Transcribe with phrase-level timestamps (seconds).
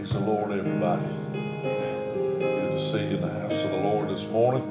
[0.00, 1.04] Praise the Lord, everybody.
[2.38, 4.62] Good to see you in the house of the Lord this morning.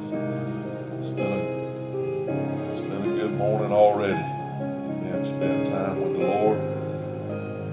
[0.98, 4.24] It's been a, it's been a good morning already.
[5.04, 6.60] Been spend time with the Lord.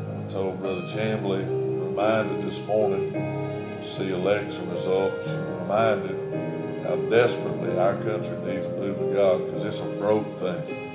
[0.04, 7.94] I told Brother Chambly, reminded this morning, to see election results, reminded how desperately our
[7.94, 10.90] country needs a move of God because it's a broke thing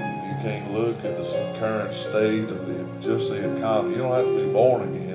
[0.00, 3.96] If you can't look at the current state of the just the economy.
[3.96, 5.14] You don't have to be born again.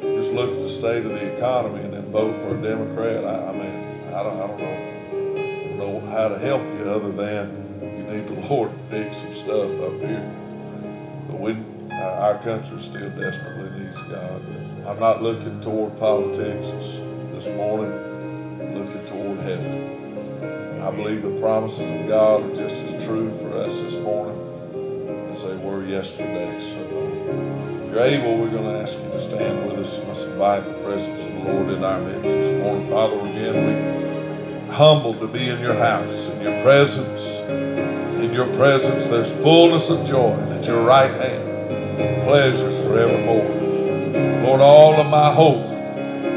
[0.00, 3.24] Just look at the state of the economy and then vote for a Democrat.
[3.24, 7.80] I, I mean, I don't, I don't know, know how to help you other than
[7.82, 10.34] you need the Lord to fix some stuff up here.
[11.28, 11.56] But we,
[11.90, 14.42] our, country still desperately needs God.
[14.86, 17.00] I'm not looking toward politics this,
[17.32, 17.92] this morning.
[18.60, 20.80] I'm looking toward heaven.
[20.80, 23.47] I believe the promises of God are just as true for
[25.88, 26.60] yesterday.
[26.60, 26.78] So
[27.82, 29.98] if you're able, we're going to ask you to stand with us.
[30.06, 32.88] Let's invite the presence of the Lord in our midst this morning.
[32.88, 37.24] Father, again, we humbled to be in your house, in your presence.
[38.22, 44.44] In your presence, there's fullness of joy, at your right hand, pleasures forevermore.
[44.44, 45.66] Lord, all of my hope,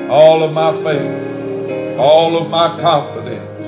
[0.09, 3.65] all of my faith, all of my confidence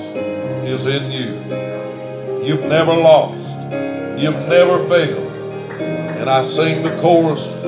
[0.68, 2.46] is in you.
[2.46, 3.44] You've never lost.
[4.20, 5.23] You've never failed.
[6.24, 7.64] And I sing the chorus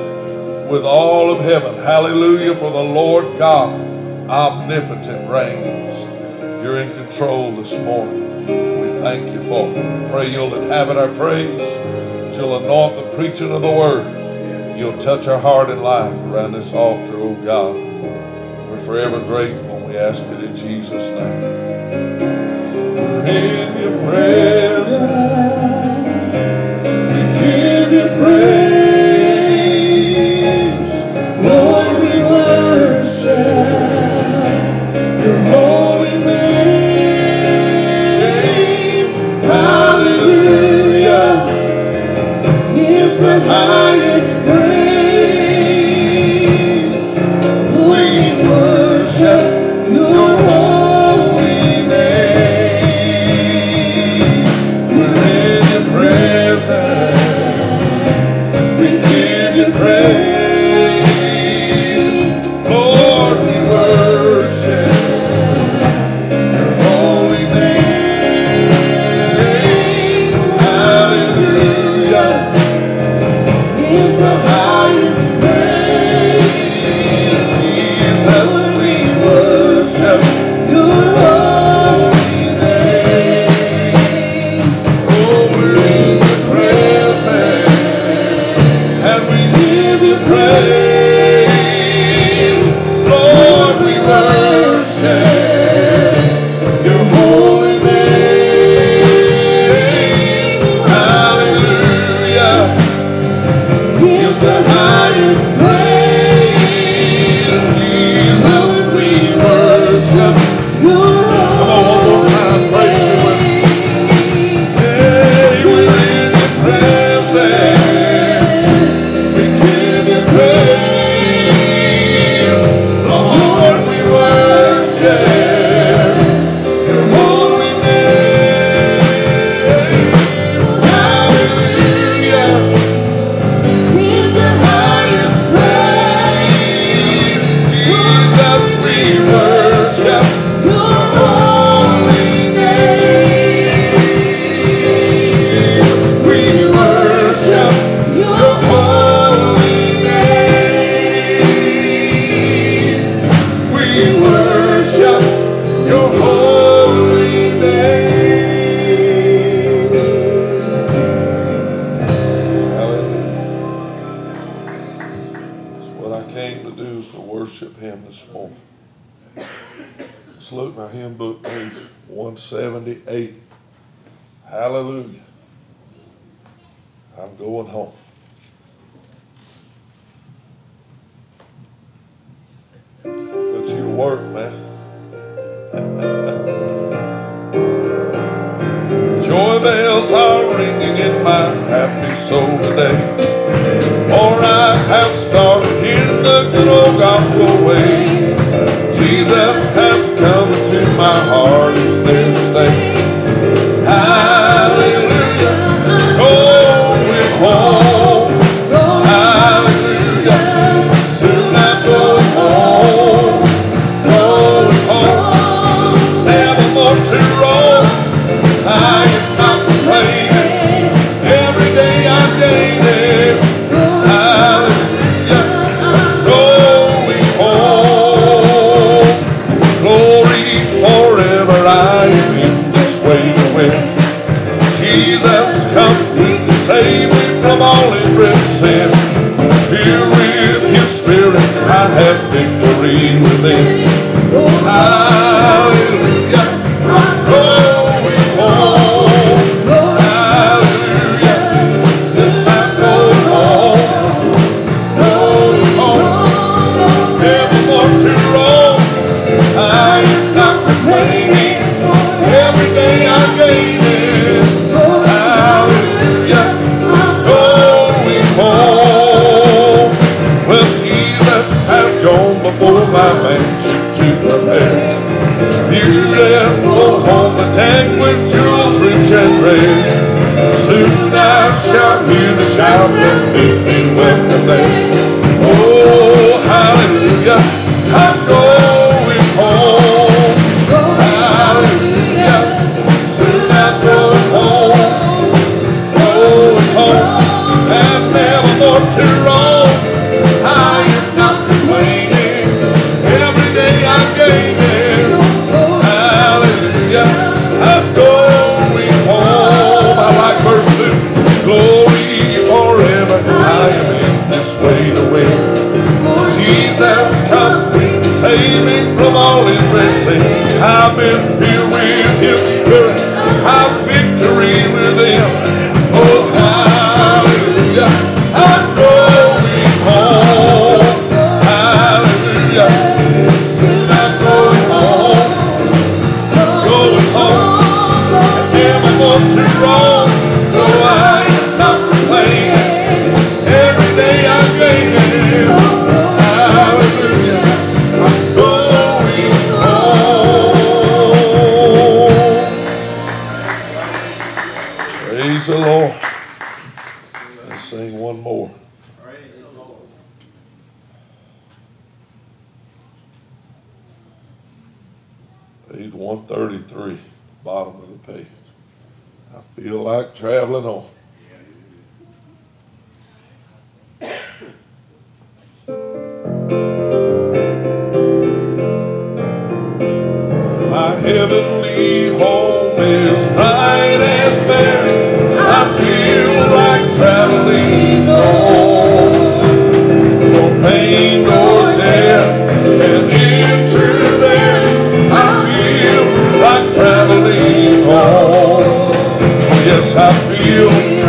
[0.70, 1.74] with all of heaven.
[1.74, 3.78] Hallelujah for the Lord God,
[4.30, 5.94] omnipotent reigns.
[6.64, 8.46] You're in control this morning.
[8.46, 10.10] We thank you for it.
[10.10, 11.60] Pray you'll inhabit our praise.
[12.34, 14.78] You'll anoint the preaching of the word.
[14.78, 17.74] You'll touch our heart and life around this altar, oh God.
[18.70, 21.42] We're forever grateful we ask it in Jesus' name.
[22.96, 25.55] We're in your presence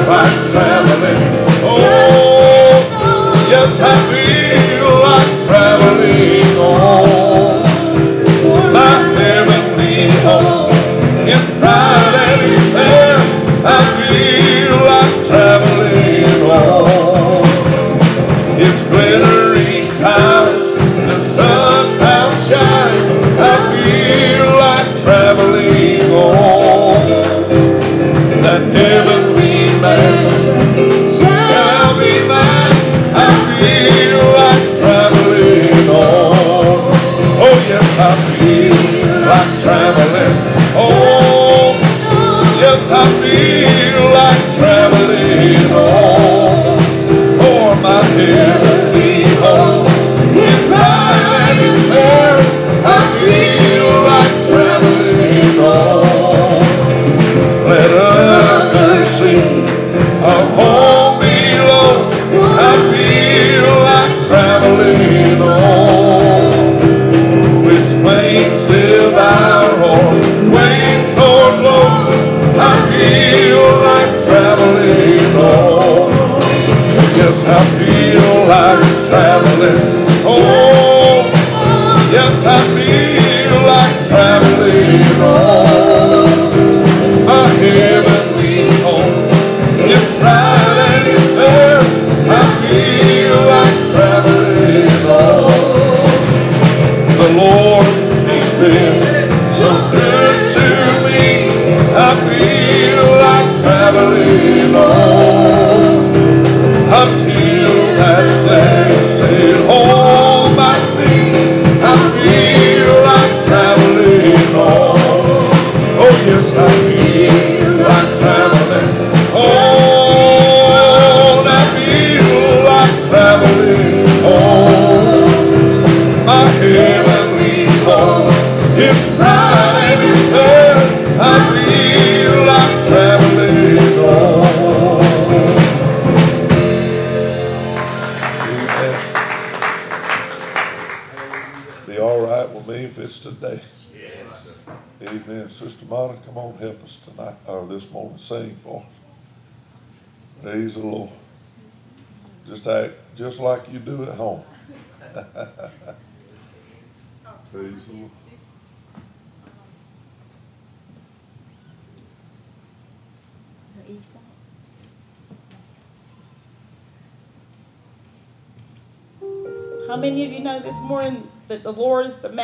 [0.07, 1.21] by traveling.
[1.63, 2.79] Oh,
[3.49, 4.16] yes, happy.
[79.57, 79.96] Father.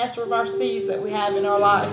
[0.04, 1.93] of our seeds that we have in our life.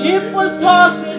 [0.00, 1.09] ship was tossing.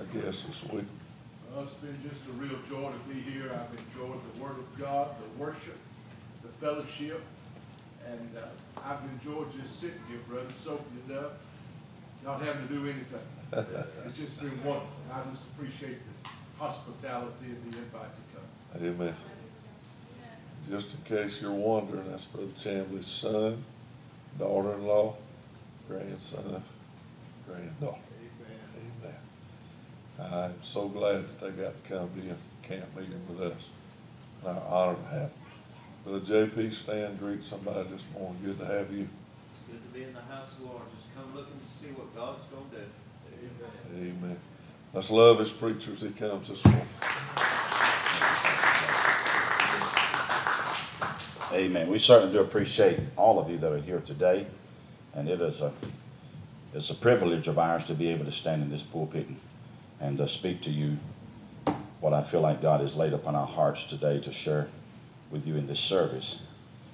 [0.00, 0.84] I guess, this week.
[1.52, 3.50] Well, it's been just a real joy to be here.
[3.50, 5.78] I've enjoyed the Word of God, the worship,
[6.42, 7.22] the fellowship,
[8.06, 11.38] and uh, I've enjoyed just sitting here, brother, soaking it up,
[12.24, 13.20] not having to do anything.
[14.06, 14.88] it's just been wonderful.
[15.12, 18.88] I just appreciate the hospitality and the invite to come.
[18.88, 19.14] Amen.
[20.68, 23.64] Just in case you're wondering, that's Brother Chambly's son,
[24.38, 25.14] daughter-in-law,
[25.88, 26.62] grandson,
[27.46, 28.05] granddaughter.
[30.18, 33.70] I'm so glad that they got to come to a camp meeting with us.
[34.40, 35.30] And I'm honored to have them.
[36.04, 38.38] Brother JP, stand, greet somebody this morning.
[38.44, 39.02] Good to have you.
[39.02, 40.82] It's Good to be in the house of the Lord.
[40.96, 42.76] Just come looking to see what God's gonna do.
[43.98, 44.14] Amen.
[44.22, 44.38] Amen.
[44.94, 46.86] Let's love his preacher as he comes this morning.
[51.52, 51.88] Amen.
[51.88, 54.46] We certainly do appreciate all of you that are here today.
[55.14, 55.72] And it is a,
[56.74, 59.40] it's a privilege of ours to be able to stand in this pulpit and,
[60.00, 60.98] and uh, speak to you
[62.00, 64.68] what I feel like God has laid upon our hearts today to share
[65.30, 66.42] with you in this service.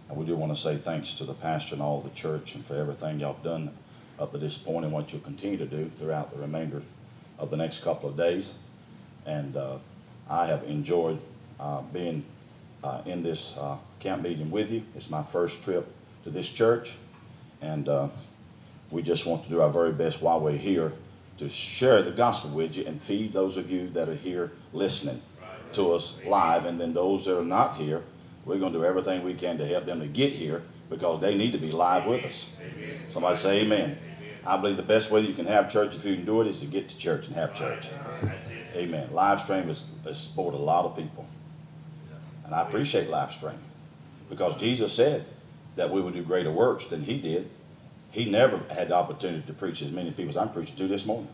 [0.08, 2.64] And we do want to say thanks to the pastor and all the church and
[2.64, 3.72] for everything y'all have done
[4.18, 6.82] up to this point and what you'll continue to do throughout the remainder
[7.38, 8.58] of the next couple of days.
[9.26, 9.78] And uh,
[10.28, 11.20] I have enjoyed
[11.58, 12.24] uh, being
[12.84, 14.84] uh, in this uh, camp meeting with you.
[14.94, 15.86] It's my first trip
[16.24, 16.96] to this church,
[17.60, 18.08] and uh,
[18.90, 20.92] we just want to do our very best while we're here
[21.38, 25.20] to share the gospel with you and feed those of you that are here listening
[25.72, 28.02] to us live, and then those that are not here,
[28.44, 31.34] we're going to do everything we can to help them to get here because they
[31.34, 32.50] need to be live with us.
[33.08, 33.98] Somebody say amen.
[34.44, 36.60] I believe the best way you can have church, if you can do it, is
[36.60, 37.88] to get to church and have church.
[38.74, 39.08] Amen.
[39.12, 41.26] Live stream has, has supported a lot of people.
[42.44, 43.58] And I appreciate live stream
[44.28, 45.24] because Jesus said
[45.76, 47.48] that we would do greater works than he did.
[48.12, 51.06] He never had the opportunity to preach as many people as I'm preaching to this
[51.06, 51.28] morning.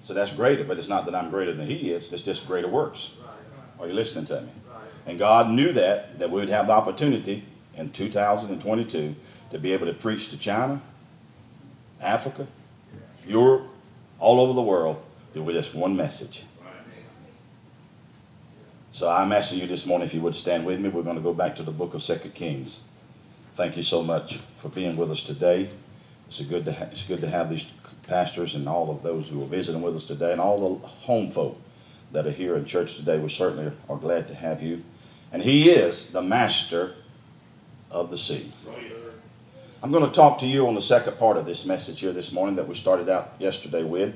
[0.00, 2.12] So that's greater, but it's not that I'm greater than he is.
[2.12, 3.14] It's just greater works.
[3.80, 4.48] Are you listening to me?
[5.06, 7.44] And God knew that, that we would have the opportunity
[7.76, 9.16] in 2022
[9.50, 10.82] to be able to preach to China,
[12.00, 12.46] Africa,
[13.26, 13.68] Europe,
[14.18, 15.02] all over the world
[15.34, 16.44] with just one message.
[18.90, 20.90] So I'm asking you this morning if you would stand with me.
[20.90, 22.84] We're going to go back to the book of Second Kings.
[23.54, 25.68] Thank you so much for being with us today.
[26.26, 27.70] It's good to it's good to have these
[28.08, 31.30] pastors and all of those who are visiting with us today, and all the home
[31.30, 31.60] folk
[32.12, 33.18] that are here in church today.
[33.18, 34.82] We certainly are glad to have you.
[35.32, 36.94] And He is the Master
[37.90, 38.50] of the sea.
[39.82, 42.32] I'm going to talk to you on the second part of this message here this
[42.32, 44.14] morning that we started out yesterday with.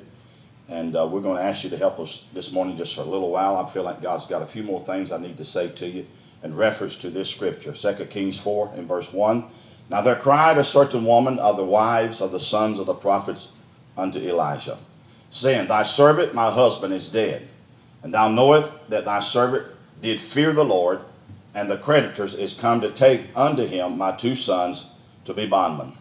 [0.68, 3.04] And uh, we're going to ask you to help us this morning just for a
[3.04, 3.56] little while.
[3.56, 6.06] I feel like God's got a few more things I need to say to you
[6.42, 7.72] in reference to this scripture.
[7.72, 9.44] 2 Kings 4 in verse 1.
[9.88, 13.52] Now there cried a certain woman of the wives of the sons of the prophets
[13.96, 14.78] unto Elisha,
[15.30, 17.48] saying, Thy servant, my husband, is dead.
[18.02, 19.66] And thou knowest that thy servant
[20.02, 21.00] did fear the Lord,
[21.54, 24.90] and the creditors is come to take unto him my two sons
[25.24, 25.94] to be bondmen.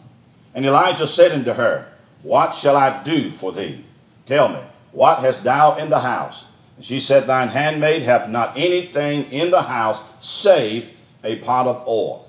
[0.54, 1.88] And Elisha said unto her,
[2.24, 3.86] What shall I do for thee?
[4.26, 4.60] Tell me,
[4.92, 6.46] what hast thou in the house?
[6.82, 10.90] She said, Thine handmaid hath not anything in the house save
[11.24, 12.28] a pot of oil.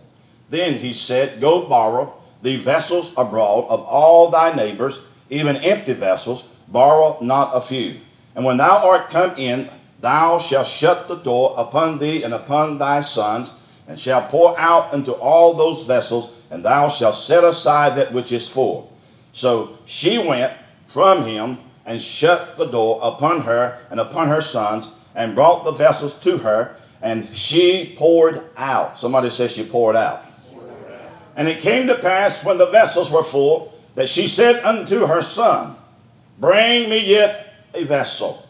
[0.50, 6.48] Then he said, Go borrow the vessels abroad of all thy neighbors, even empty vessels,
[6.68, 7.96] borrow not a few.
[8.34, 9.68] And when thou art come in,
[10.00, 13.52] thou shalt shut the door upon thee and upon thy sons,
[13.88, 18.30] and shalt pour out into all those vessels, and thou shalt set aside that which
[18.30, 18.92] is full.
[19.32, 20.52] So she went
[20.86, 25.72] from him and shut the door upon her and upon her sons, and brought the
[25.72, 28.98] vessels to her, and she poured out.
[28.98, 30.24] Somebody says she poured out.
[31.36, 35.22] And it came to pass when the vessels were full that she said unto her
[35.22, 35.76] son,
[36.38, 38.46] Bring me yet a vessel.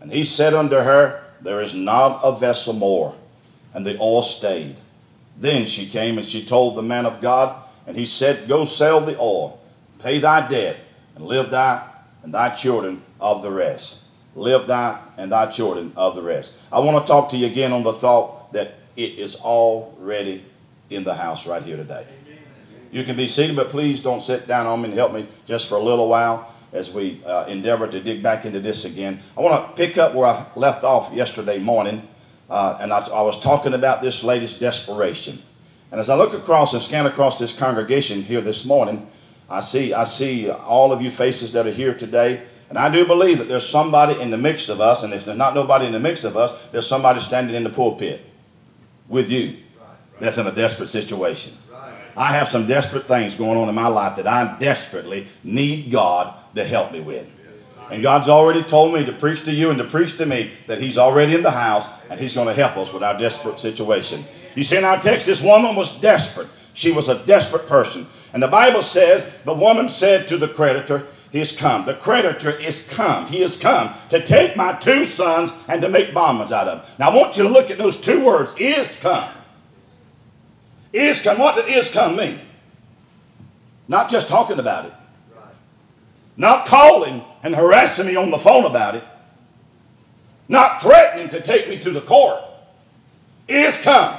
[0.00, 3.14] And he said unto her, There is not a vessel more.
[3.72, 4.76] And the oil stayed.
[5.38, 9.00] Then she came and she told the man of God, and he said, Go sell
[9.00, 9.60] the oil,
[9.98, 10.76] pay thy debt,
[11.14, 11.91] and live thy
[12.22, 14.00] and thy children of the rest.
[14.34, 16.54] Live thy and thy children of the rest.
[16.72, 20.44] I want to talk to you again on the thought that it is already
[20.90, 22.06] in the house right here today.
[22.90, 25.68] You can be seated, but please don't sit down on me and help me just
[25.68, 29.20] for a little while as we uh, endeavor to dig back into this again.
[29.36, 32.06] I want to pick up where I left off yesterday morning,
[32.48, 35.42] uh, and I, I was talking about this latest desperation.
[35.90, 39.06] And as I look across and scan across this congregation here this morning,
[39.52, 42.42] I see, I see all of you faces that are here today.
[42.70, 45.36] And I do believe that there's somebody in the mix of us, and if there's
[45.36, 48.24] not nobody in the mix of us, there's somebody standing in the pulpit
[49.08, 49.58] with you
[50.18, 51.52] that's in a desperate situation.
[52.16, 56.34] I have some desperate things going on in my life that I desperately need God
[56.54, 57.28] to help me with.
[57.90, 60.80] And God's already told me to preach to you and to preach to me that
[60.80, 64.24] He's already in the house and He's going to help us with our desperate situation.
[64.54, 66.48] You see in our text, this woman was desperate.
[66.72, 68.06] She was a desperate person.
[68.32, 71.84] And the Bible says the woman said to the creditor, He is come.
[71.84, 73.26] The creditor is come.
[73.26, 76.96] He has come to take my two sons and to make bondmen out of them.
[76.98, 79.28] Now I want you to look at those two words, is come.
[80.92, 81.38] Is come.
[81.38, 82.38] What does is come mean?
[83.88, 84.92] Not just talking about it.
[86.36, 89.04] not calling and harassing me on the phone about it,
[90.48, 92.42] not threatening to take me to the court,
[93.48, 94.18] is come.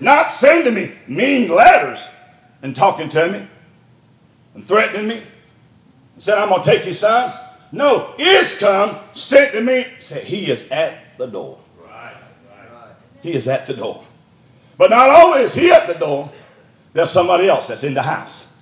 [0.00, 2.00] Not sending me mean letters
[2.62, 3.46] and talking to me
[4.54, 7.32] and threatening me and said, I'm going to take your sons.
[7.72, 11.60] No, is come, sent to me, said, He is at the door.
[13.22, 14.04] He is at the door.
[14.76, 16.32] But not only is he at the door,
[16.94, 18.56] there's somebody else that's in the house.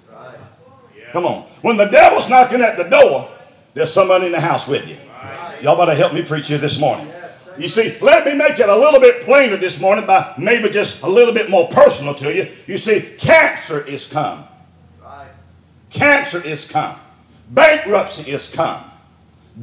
[1.12, 1.42] Come on.
[1.62, 3.30] When the devil's knocking at the door,
[3.72, 4.96] there's somebody in the house with you.
[5.62, 7.10] Y'all better help me preach here this morning.
[7.58, 11.02] You see, let me make it a little bit plainer this morning by maybe just
[11.02, 12.48] a little bit more personal to you.
[12.66, 14.44] You see, cancer is come.
[15.90, 16.96] Cancer is come.
[17.50, 18.84] Bankruptcy is come.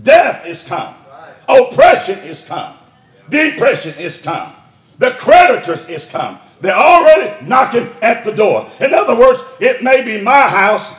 [0.03, 0.93] Death is come.
[1.47, 2.75] Oppression is come.
[3.29, 4.53] Depression is come.
[4.97, 6.39] The creditors is come.
[6.61, 8.69] They're already knocking at the door.
[8.79, 10.97] In other words, it may be my house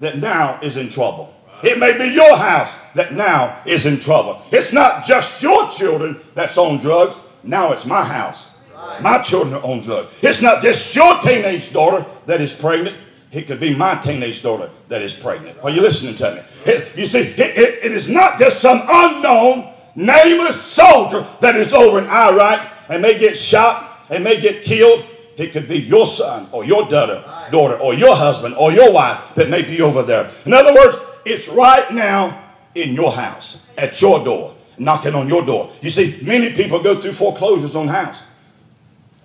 [0.00, 1.34] that now is in trouble.
[1.62, 4.42] It may be your house that now is in trouble.
[4.52, 7.20] It's not just your children that's on drugs.
[7.42, 8.56] Now it's my house.
[9.00, 10.12] My children are on drugs.
[10.22, 12.96] It's not just your teenage daughter that is pregnant.
[13.32, 15.58] It could be my teenage daughter that is pregnant.
[15.62, 16.72] Are you listening to me?
[16.72, 21.74] It- you see, it- it- it is not just some unknown, nameless soldier that is
[21.74, 25.02] over in Iraq and may get shot and may get killed.
[25.36, 29.18] It could be your son or your daughter, daughter or your husband or your wife
[29.34, 30.28] that may be over there.
[30.46, 35.44] In other words, it's right now in your house, at your door, knocking on your
[35.44, 35.70] door.
[35.82, 38.24] You see, many people go through foreclosures on house.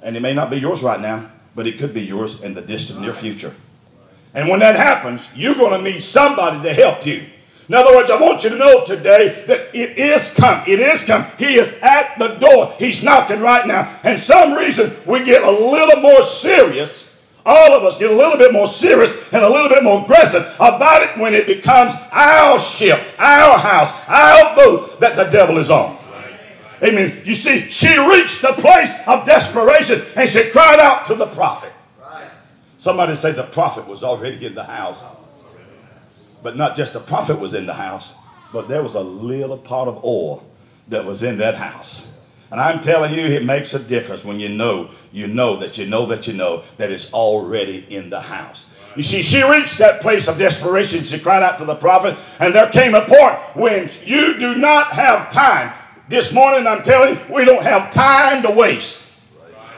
[0.02, 2.62] And it may not be yours right now, but it could be yours in the
[2.62, 3.54] distant near future.
[4.34, 7.26] And when that happens, you're going to need somebody to help you.
[7.70, 10.64] In other words, I want you to know today that it is come.
[10.68, 11.26] It is come.
[11.38, 12.74] He is at the door.
[12.78, 14.00] He's knocking right now.
[14.04, 17.13] And some reason we get a little more serious.
[17.46, 20.44] All of us get a little bit more serious and a little bit more aggressive
[20.56, 25.70] about it when it becomes our ship, our house, our boat that the devil is
[25.70, 25.98] on.
[26.82, 27.22] Amen.
[27.26, 31.72] You see, she reached the place of desperation and she cried out to the prophet.
[32.78, 35.06] Somebody say the prophet was already in the house.
[36.42, 38.18] But not just the prophet was in the house,
[38.52, 40.46] but there was a little pot of oil
[40.90, 42.13] that was in that house.
[42.54, 45.88] And I'm telling you, it makes a difference when you know, you know that you
[45.88, 48.70] know that you know that it's already in the house.
[48.96, 51.04] You see, she reached that place of desperation.
[51.04, 54.92] She cried out to the prophet, and there came a point when you do not
[54.92, 55.74] have time.
[56.10, 59.02] This morning, I'm telling you, we don't have time to waste.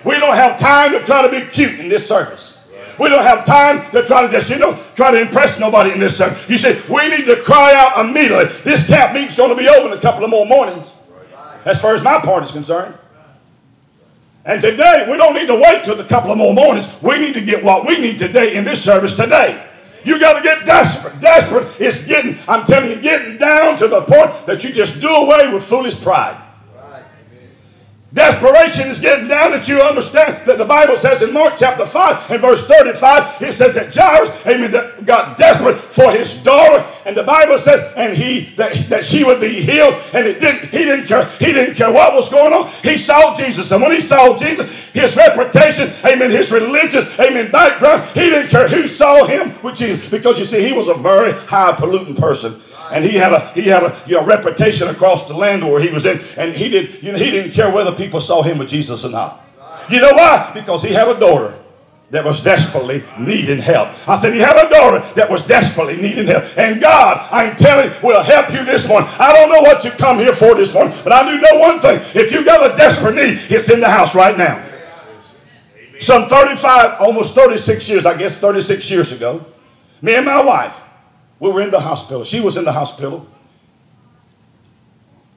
[0.04, 2.70] We don't have time to try to be cute in this service.
[3.00, 6.00] We don't have time to try to just, you know, try to impress nobody in
[6.02, 6.50] this service.
[6.50, 8.54] You see, we need to cry out immediately.
[8.66, 10.92] This camp meeting's going to be over in a couple of more mornings,
[11.66, 12.96] as far as my part is concerned.
[14.46, 16.88] And today, we don't need to wait till a couple of more mornings.
[17.02, 19.62] We need to get what we need today in this service today.
[20.06, 21.20] You got to get desperate.
[21.20, 25.10] Desperate is getting, I'm telling you, getting down to the point that you just do
[25.10, 26.40] away with foolish pride.
[28.16, 32.32] Desperation is getting down that you understand that the Bible says in Mark chapter 5
[32.32, 36.86] and verse 35, it says that Jairus, amen, that got desperate for his daughter.
[37.06, 40.70] And the Bible says, and he that, that she would be healed, and it didn't,
[40.70, 42.72] he didn't care, he didn't care what was going on.
[42.84, 43.70] He saw Jesus.
[43.72, 48.70] And when he saw Jesus, his reputation, amen, his religious, amen, background, he didn't care
[48.70, 50.10] who saw him with Jesus.
[50.10, 53.64] Because you see, he was a very high polluting person and he had a he
[53.64, 57.02] had a you know, reputation across the land where he was in, and he did
[57.02, 59.42] you know he didn't care whether people saw him with Jesus or not.
[59.90, 60.52] You know why?
[60.54, 61.58] Because he had a daughter
[62.12, 63.90] that was desperately needing help.
[64.08, 67.92] I said he had a daughter that was desperately needing help, and God, I'm telling,
[67.92, 69.10] you, will help you this morning.
[69.20, 71.80] I don't know what you come here for this morning, but I do know one
[71.80, 74.64] thing: if you got a desperate need, it's in the house right now.
[76.00, 79.46] Some 35, almost 36 years, I guess 36 years ago,
[80.02, 80.85] me and my wife
[81.46, 82.24] we were in the hospital.
[82.24, 83.28] She was in the hospital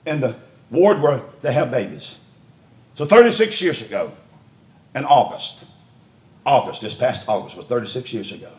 [0.07, 0.37] in the
[0.71, 2.21] ward where they have babies.
[2.95, 4.13] So 36 years ago,
[4.95, 5.67] in August,
[6.47, 8.51] August, this past August was 36 years ago.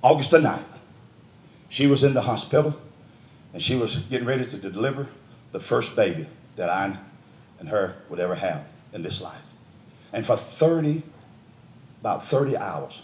[0.00, 0.64] August the 9th,
[1.68, 2.74] she was in the hospital
[3.52, 5.08] and she was getting ready to deliver
[5.52, 6.96] the first baby that I
[7.60, 9.42] and her would ever have in this life.
[10.10, 11.02] And for 30,
[12.00, 13.02] about 30 hours,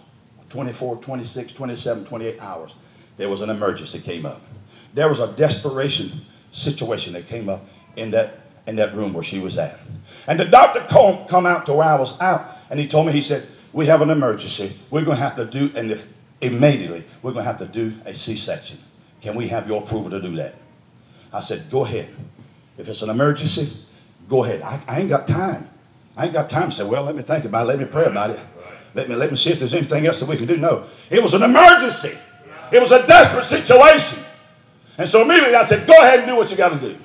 [0.53, 2.75] 24, 26, 27, 28 hours,
[3.17, 4.43] there was an emergency came up.
[4.93, 6.13] There was a desperation
[6.51, 7.65] situation that came up
[7.97, 8.35] in that,
[8.67, 9.79] in that room where she was at.
[10.27, 13.13] And the doctor come, come out to where I was out, and he told me,
[13.13, 14.73] he said, we have an emergency.
[14.91, 16.13] We're going to have to do, and if
[16.43, 18.79] immediately, we're going to have to do a C-section.
[19.23, 20.55] Can we have your approval to do that?
[21.33, 22.11] I said, go ahead.
[22.77, 23.73] If it's an emergency,
[24.29, 24.61] go ahead.
[24.61, 25.71] I, I ain't got time.
[26.15, 27.69] I ain't got time to say, well, let me think about it.
[27.69, 28.41] Let me pray about it.
[28.95, 30.57] Let me, let me see if there's anything else that we can do.
[30.57, 32.17] No, it was an emergency.
[32.71, 34.19] It was a desperate situation.
[34.99, 36.99] And so immediately I said, go ahead and do what you got to do.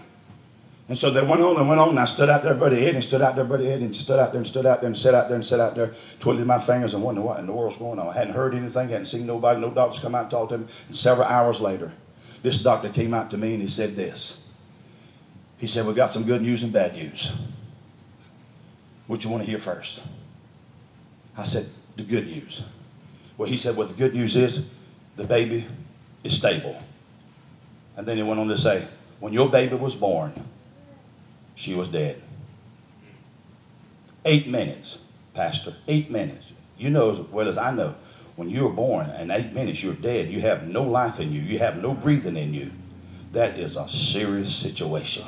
[0.89, 2.95] And so they went on and went on, and I stood out there, Brother Ed,
[2.95, 4.95] and stood out there, Brother Ed, and stood out there, and stood out there, and
[4.95, 7.52] sat out there, and sat out there, twiddling my fingers and wondering what in the
[7.52, 8.08] world's going on.
[8.08, 10.65] I hadn't heard anything, hadn't seen nobody, no doctors come out and talk to me.
[10.88, 11.91] And several hours later,
[12.41, 14.41] this doctor came out to me and he said this.
[15.58, 17.34] He said, "We've got some good news and bad news.
[19.08, 20.04] What you want to hear first?
[21.38, 21.65] I said,
[21.98, 22.64] The good news.
[23.38, 24.70] Well, he said, Well, the good news is
[25.16, 25.66] the baby
[26.24, 26.82] is stable.
[27.98, 28.88] And then he went on to say,
[29.20, 30.34] When your baby was born,
[31.56, 32.22] she was dead.
[34.24, 35.00] Eight minutes,
[35.34, 35.74] Pastor.
[35.88, 36.54] Eight minutes.
[36.78, 37.96] You know as well as I know,
[38.36, 41.42] when you were born in eight minutes you're dead, you have no life in you,
[41.42, 42.72] you have no breathing in you.
[43.32, 45.24] That is a serious situation.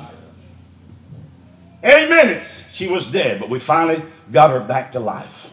[1.82, 5.49] Eight minutes, she was dead, but we finally got her back to life.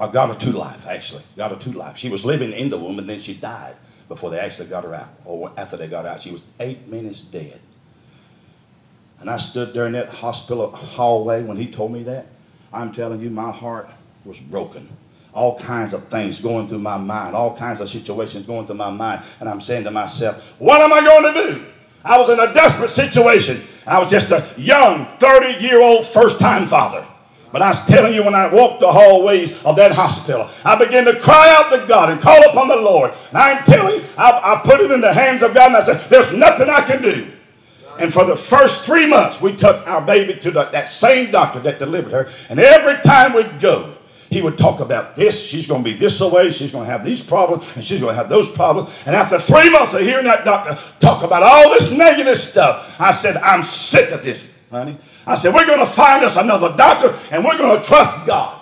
[0.00, 1.22] Or got her to life, actually.
[1.36, 1.98] Got her to life.
[1.98, 3.76] She was living in the womb and then she died
[4.08, 5.10] before they actually got her out.
[5.26, 7.60] Or after they got out, she was eight minutes dead.
[9.20, 12.26] And I stood there in that hospital hallway when he told me that.
[12.72, 13.90] I'm telling you, my heart
[14.24, 14.88] was broken.
[15.34, 18.90] All kinds of things going through my mind, all kinds of situations going through my
[18.90, 19.22] mind.
[19.38, 21.64] And I'm saying to myself, what am I going to do?
[22.02, 23.60] I was in a desperate situation.
[23.86, 27.06] I was just a young 30 year old first time father.
[27.52, 31.04] But I was telling you, when I walked the hallways of that hospital, I began
[31.06, 33.12] to cry out to God and call upon the Lord.
[33.30, 35.84] And I'm telling you, I, I put it in the hands of God and I
[35.84, 37.26] said, There's nothing I can do.
[37.98, 41.60] And for the first three months, we took our baby to the, that same doctor
[41.60, 42.30] that delivered her.
[42.48, 43.94] And every time we'd go,
[44.30, 45.42] he would talk about this.
[45.42, 46.52] She's going to be this away.
[46.52, 48.96] She's going to have these problems, and she's going to have those problems.
[49.04, 53.10] And after three months of hearing that doctor talk about all this negative stuff, I
[53.10, 54.96] said, I'm sick of this, honey.
[55.26, 58.60] I said, we're going to find us another doctor, and we're going to trust God.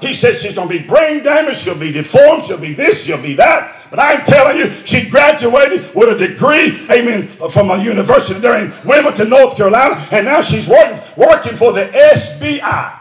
[0.00, 3.20] He said she's going to be brain damaged, she'll be deformed, she'll be this, she'll
[3.20, 3.74] be that.
[3.90, 8.72] But I'm telling you, she graduated with a degree, amen, from a university there in
[8.84, 12.98] Wilmington, North Carolina, and now she's working, working for the SBI.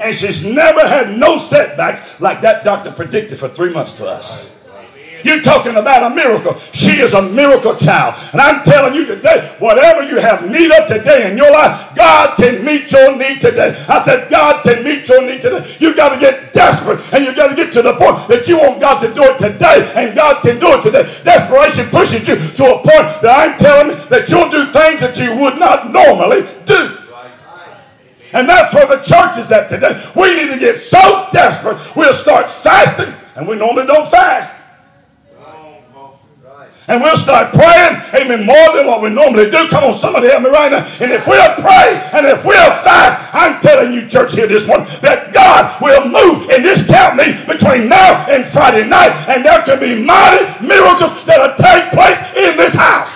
[0.00, 4.55] And she's never had no setbacks like that doctor predicted for three months to us.
[5.24, 6.58] You're talking about a miracle.
[6.72, 8.14] She is a miracle child.
[8.32, 12.36] And I'm telling you today, whatever you have need of today in your life, God
[12.36, 13.76] can meet your need today.
[13.88, 15.76] I said, God can meet your need today.
[15.78, 18.58] You've got to get desperate and you've got to get to the point that you
[18.58, 21.02] want God to do it today and God can do it today.
[21.24, 25.18] Desperation pushes you to a point that I'm telling you that you'll do things that
[25.18, 26.98] you would not normally do.
[28.32, 30.02] And that's where the church is at today.
[30.14, 34.55] We need to get so desperate, we'll start fasting, and we normally don't fast.
[36.88, 39.66] And we'll start praying, amen, more than what we normally do.
[39.68, 40.86] Come on, somebody help me right now.
[41.00, 44.86] And if we'll pray and if we'll fast, I'm telling you, church, here this morning,
[45.02, 49.10] that God will move in this meeting between now and Friday night.
[49.28, 53.10] And there can be mighty miracles that'll take place in this house.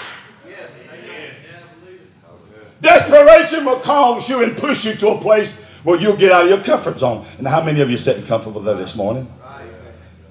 [2.83, 6.43] Yes, Desperation will cause you and push you to a place where you'll get out
[6.43, 7.25] of your comfort zone.
[7.39, 9.33] And how many of you are sitting comfortable there this morning?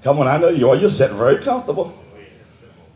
[0.01, 0.75] Come on, I know you are.
[0.75, 1.97] You're sitting very comfortable.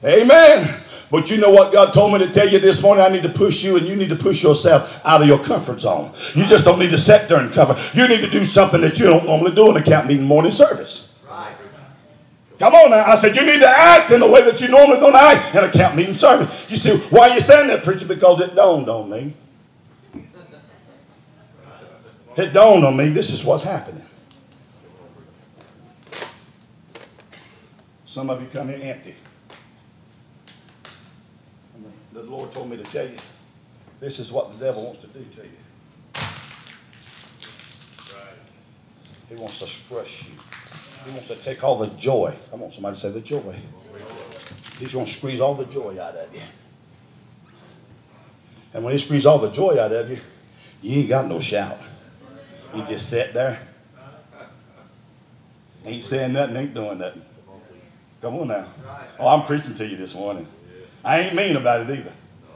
[0.05, 0.81] Amen.
[1.09, 3.05] But you know what God told me to tell you this morning?
[3.05, 5.79] I need to push you and you need to push yourself out of your comfort
[5.79, 6.11] zone.
[6.33, 7.79] You just don't need to sit there and cover.
[7.93, 10.51] You need to do something that you don't normally do in a camp meeting morning
[10.51, 11.13] service.
[12.59, 13.03] Come on now.
[13.05, 15.63] I said, you need to act in the way that you normally don't act in
[15.63, 16.71] a camp meeting service.
[16.71, 18.05] You see, why are you saying that, preacher?
[18.05, 19.33] Because it dawned on me.
[22.35, 24.05] It dawned on me this is what's happening.
[28.05, 29.15] Some of you come here empty.
[32.13, 33.17] The Lord told me to tell you,
[33.99, 35.49] this is what the devil wants to do to you.
[38.13, 38.37] Right.
[39.29, 40.33] He wants to crush you.
[41.05, 42.35] He wants to take all the joy.
[42.51, 43.55] Come on, somebody to say the joy.
[44.77, 46.41] He's going to squeeze all the joy out of you.
[48.75, 50.19] And when he squeezes all the joy out of you,
[50.83, 51.77] you ain't got no shout.
[52.75, 53.59] You just sit there.
[55.85, 57.23] Ain't saying nothing, ain't doing nothing.
[58.21, 58.65] Come on now.
[59.19, 60.47] Oh, I'm preaching to you this morning.
[61.03, 62.11] I ain't mean about it either.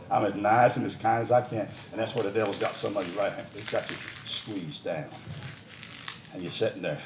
[0.10, 1.68] I'm as nice and as kind as I can.
[1.92, 3.48] And that's where the devil's got some of you right hand.
[3.54, 5.06] He's got you squeezed down.
[6.34, 7.00] And you're sitting there.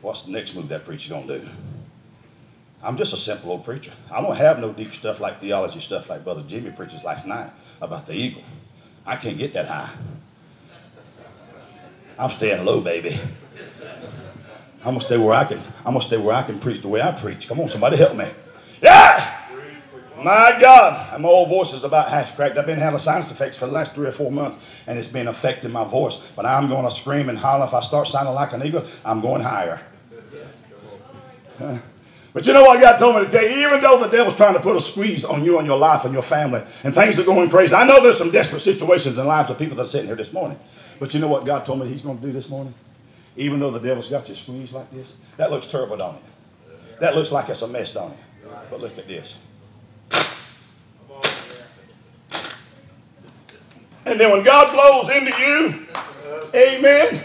[0.00, 1.46] What's the next move that preacher gonna do?
[2.82, 3.92] I'm just a simple old preacher.
[4.10, 7.50] I don't have no deep stuff like theology stuff like Brother Jimmy preaches last night
[7.82, 8.42] about the eagle.
[9.04, 9.90] I can't get that high.
[12.18, 13.18] I'm staying low, baby.
[14.78, 15.58] I'm gonna stay where I can.
[15.84, 17.46] I'm gonna stay where I can preach the way I preach.
[17.46, 18.26] Come on, somebody help me.
[18.80, 19.39] Yeah.
[20.22, 22.58] My God, my old voice is about half cracked.
[22.58, 25.28] I've been having sinus effects for the last three or four months, and it's been
[25.28, 26.18] affecting my voice.
[26.36, 27.64] But I'm going to scream and holler.
[27.64, 29.80] If I start sounding like an eagle, I'm going higher.
[32.32, 33.66] But you know what God told me to tell you?
[33.66, 36.12] Even though the devil's trying to put a squeeze on you and your life and
[36.12, 37.74] your family, and things are going crazy.
[37.74, 40.32] I know there's some desperate situations in lives of people that are sitting here this
[40.32, 40.58] morning.
[41.00, 42.74] But you know what God told me He's going to do this morning?
[43.36, 47.00] Even though the devil's got you squeezed like this, that looks terrible, don't it?
[47.00, 48.18] That looks like it's a mess, don't it?
[48.70, 49.36] But look at this.
[54.20, 55.86] Then when God blows into you,
[56.54, 57.24] amen.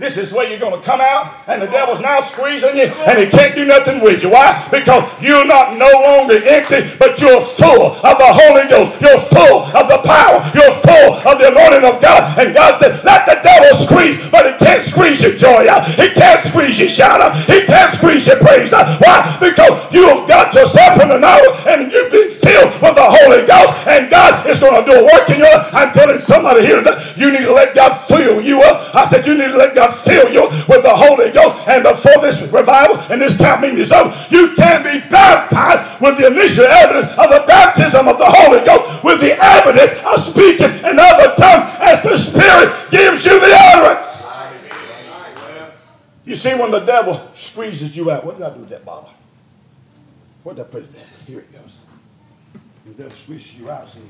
[0.00, 3.20] This is where you're going to come out, and the devil's now squeezing you, and
[3.20, 4.30] he can't do nothing with you.
[4.30, 4.66] Why?
[4.70, 8.96] Because you're not no longer empty, but you're full of the Holy Ghost.
[8.96, 10.40] You're full of the power.
[10.56, 12.38] You're full of the anointing of God.
[12.40, 15.84] And God said, let the devil squeeze, but he can't squeeze your joy out.
[15.84, 17.36] He can't squeeze your shout out.
[17.44, 19.02] He can't squeeze your praise out.
[19.02, 19.36] Why?
[19.38, 23.86] Because you've got yourself in the know, and you've been filled with the Holy Ghost,
[23.86, 25.52] and God is going to do a work in you.
[25.76, 28.96] I'm telling somebody here today, you need to let God fill you up.
[28.96, 31.66] I said, you need to let God fill you with the Holy Ghost.
[31.68, 36.18] And before this revival and this camp meeting is over, you can be baptized with
[36.18, 40.70] the initial evidence of the baptism of the Holy Ghost, with the evidence of speaking
[40.84, 44.20] in other tongues as the Spirit gives you the utterance.
[46.24, 49.10] You see, when the devil squeezes you out, what did I do with that bottle?
[50.44, 51.06] What did I put it there?
[51.26, 51.76] Here it goes.
[52.86, 54.00] The devil squeezes you out, see,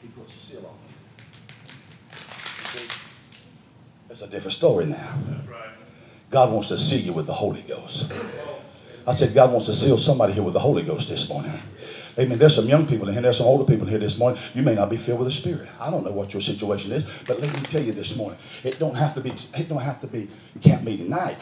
[0.00, 2.18] he puts a seal on it.
[2.18, 2.88] See?
[4.08, 5.18] It's a different story now.
[6.30, 8.12] God wants to seal you with the Holy Ghost.
[9.06, 11.52] I said, God wants to seal somebody here with the Holy Ghost this morning.
[12.18, 12.38] Amen.
[12.38, 13.22] There's some young people in here.
[13.22, 14.40] There's some older people here this morning.
[14.54, 15.68] You may not be filled with the Spirit.
[15.80, 18.38] I don't know what your situation is, but let me tell you this morning.
[18.64, 19.34] It don't have to be.
[19.54, 20.28] It don't have to be
[20.62, 21.36] camp meeting night.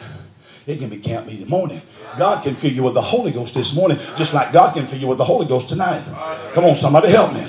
[0.67, 1.81] It can be camp meeting morning.
[2.17, 4.99] God can fill you with the Holy Ghost this morning, just like God can fill
[4.99, 6.03] you with the Holy Ghost tonight.
[6.53, 7.45] Come on, somebody help me.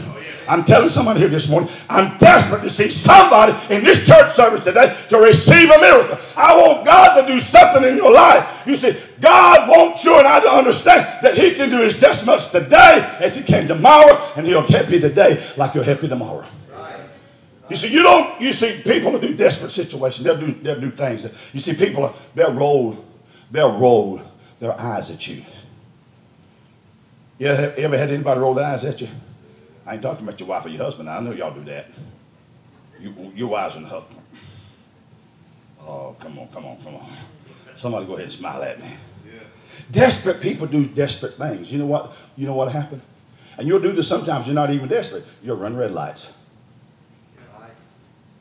[0.48, 4.64] I'm telling somebody here this morning, I'm desperate to see somebody in this church service
[4.64, 6.18] today to receive a miracle.
[6.36, 8.62] I want God to do something in your life.
[8.66, 12.24] You see, God wants you and I to understand that He can do as just
[12.24, 16.08] much today as He can tomorrow, and He'll help you today like He'll help you
[16.08, 16.44] tomorrow.
[17.68, 18.40] You see, you don't.
[18.40, 20.24] You see, people will do desperate situations.
[20.24, 20.52] They'll do.
[20.52, 21.24] They'll do things.
[21.52, 22.14] You see, people.
[22.34, 23.04] They'll roll.
[23.50, 24.20] They'll roll
[24.60, 25.42] their eyes at you.
[27.38, 29.08] You ever, you ever had anybody roll their eyes at you?
[29.86, 31.08] I ain't talking about your wife or your husband.
[31.08, 31.86] I know y'all do that.
[33.00, 34.20] You, your wives and husband.
[35.80, 37.08] Oh, come on, come on, come on.
[37.74, 38.88] Somebody go ahead and smile at me.
[39.24, 39.40] Yeah.
[39.90, 41.72] Desperate people do desperate things.
[41.72, 42.12] You know what?
[42.36, 43.02] You know what happened?
[43.58, 44.46] And you'll do this sometimes.
[44.46, 45.24] You're not even desperate.
[45.42, 46.32] You'll run red lights.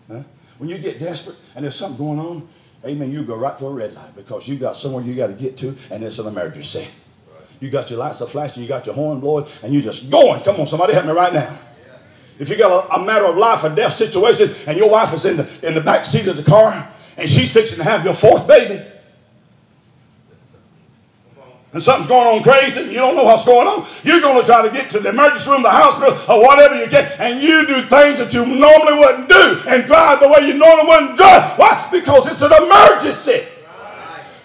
[0.08, 0.24] Huh?
[0.58, 2.48] When you get desperate and there's something going on,
[2.86, 5.34] amen, you go right through a red light because you got somewhere you got to
[5.34, 6.88] get to and it's an emergency.
[7.60, 10.42] You got your lights are flashing, you got your horn blowing, and you're just going.
[10.42, 11.58] Come on, somebody help me right now.
[12.38, 15.26] If you got a, a matter of life or death situation and your wife is
[15.26, 18.14] in the, in the back seat of the car and she's fixing to have your
[18.14, 18.84] fourth baby,
[21.72, 24.46] and something's going on crazy and you don't know what's going on, you're going to
[24.46, 27.66] try to get to the emergency room, the hospital, or whatever you can, and you
[27.68, 31.58] do things that you normally wouldn't do and drive the way you normally wouldn't drive.
[31.58, 31.88] Why?
[31.92, 33.46] Because it's an emergency.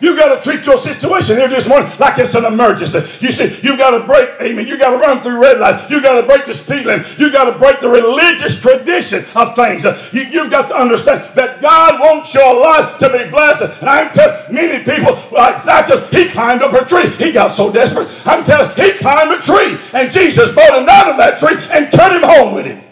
[0.01, 3.07] You got to treat your situation here this morning like it's an emergency.
[3.21, 4.67] You see, you've got to break, amen.
[4.67, 5.91] You've got to run through red lights.
[5.91, 7.07] You've got to break the speed limit.
[7.19, 9.85] You've got to break the religious tradition of things.
[9.85, 13.81] Uh, you, you've got to understand that God wants your life to be blessed.
[13.81, 17.11] And I'm telling many people, like Zacchaeus, he climbed up a tree.
[17.23, 18.09] He got so desperate.
[18.25, 19.79] I'm telling he climbed a tree.
[19.93, 22.83] And Jesus brought him down to that tree and cut him home with him.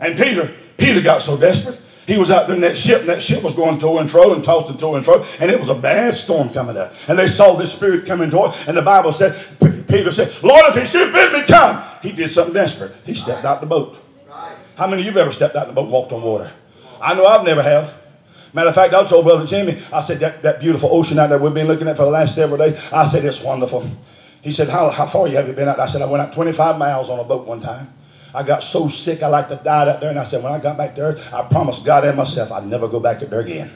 [0.00, 1.80] And Peter, Peter got so desperate.
[2.06, 4.34] He was out there in that ship, and that ship was going to and fro
[4.34, 6.92] and tossed and to and fro, and it was a bad storm coming up.
[7.08, 9.34] And they saw this spirit coming toward, and the Bible said,
[9.88, 12.92] Peter said, Lord, if he should bid me come, he did something desperate.
[13.04, 13.98] He stepped out the boat.
[14.76, 16.50] How many of you have ever stepped out the boat and walked on water?
[17.00, 17.94] I know I've never have.
[18.52, 21.38] Matter of fact, I told Brother Jimmy, I said, that, that beautiful ocean out there
[21.38, 23.88] we've been looking at for the last several days, I said, it's wonderful.
[24.42, 25.80] He said, how, how far have you been out?
[25.80, 27.88] I said, I went out 25 miles on a boat one time.
[28.34, 30.10] I got so sick I like to die out there.
[30.10, 32.66] And I said, when I got back to earth, I promised God and myself I'd
[32.66, 33.70] never go back there again.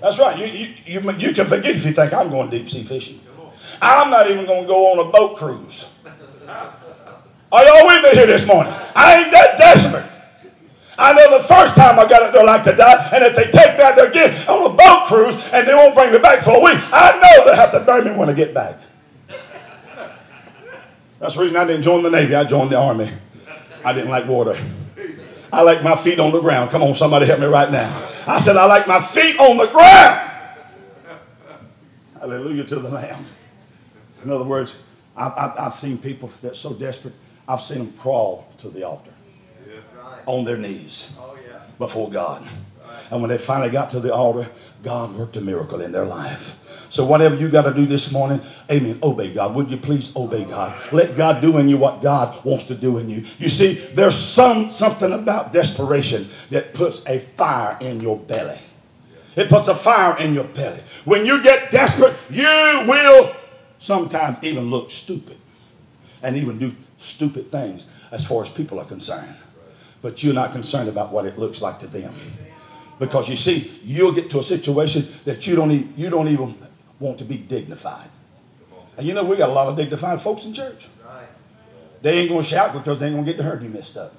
[0.00, 0.36] That's right.
[0.36, 3.20] You, you, you, you can forget if you think I'm going deep sea fishing.
[3.80, 5.94] I'm not even going to go on a boat cruise.
[7.52, 8.72] Are y'all with me here this morning?
[8.94, 10.04] I ain't that desperate.
[10.98, 13.44] I know the first time I got up there like to die, and if they
[13.44, 16.44] take me out there again on a boat cruise and they won't bring me back
[16.44, 18.76] for a week, I know they'll have to bury me when I get back.
[21.20, 22.34] That's the reason I didn't join the Navy.
[22.34, 23.10] I joined the Army.
[23.84, 24.58] I didn't like water.
[25.52, 26.70] I like my feet on the ground.
[26.70, 28.08] Come on, somebody help me right now.
[28.26, 30.30] I said, I like my feet on the ground.
[32.18, 33.24] Hallelujah to the Lamb.
[34.24, 34.82] In other words,
[35.16, 37.14] I've, I've, I've seen people that's so desperate,
[37.46, 39.12] I've seen them crawl to the altar
[40.26, 41.36] on their knees oh,
[41.78, 42.46] before God.
[43.10, 44.50] And when they finally got to the altar,
[44.82, 46.59] God worked a miracle in their life.
[46.90, 49.54] So whatever you got to do this morning, amen, obey God.
[49.54, 50.76] Would you please obey God?
[50.92, 53.24] Let God do in you what God wants to do in you.
[53.38, 58.58] You see, there's some something about desperation that puts a fire in your belly.
[59.36, 60.80] It puts a fire in your belly.
[61.04, 63.36] When you get desperate, you will
[63.78, 65.38] sometimes even look stupid
[66.24, 69.36] and even do stupid things as far as people are concerned.
[70.02, 72.12] But you're not concerned about what it looks like to them.
[72.98, 76.54] Because you see, you'll get to a situation that you don't, even, you don't even
[77.00, 78.08] want to be dignified.
[78.96, 80.86] And you know, we got a lot of dignified folks in church.
[82.02, 84.14] They ain't going to shout because they ain't going to get the hairdo messed up.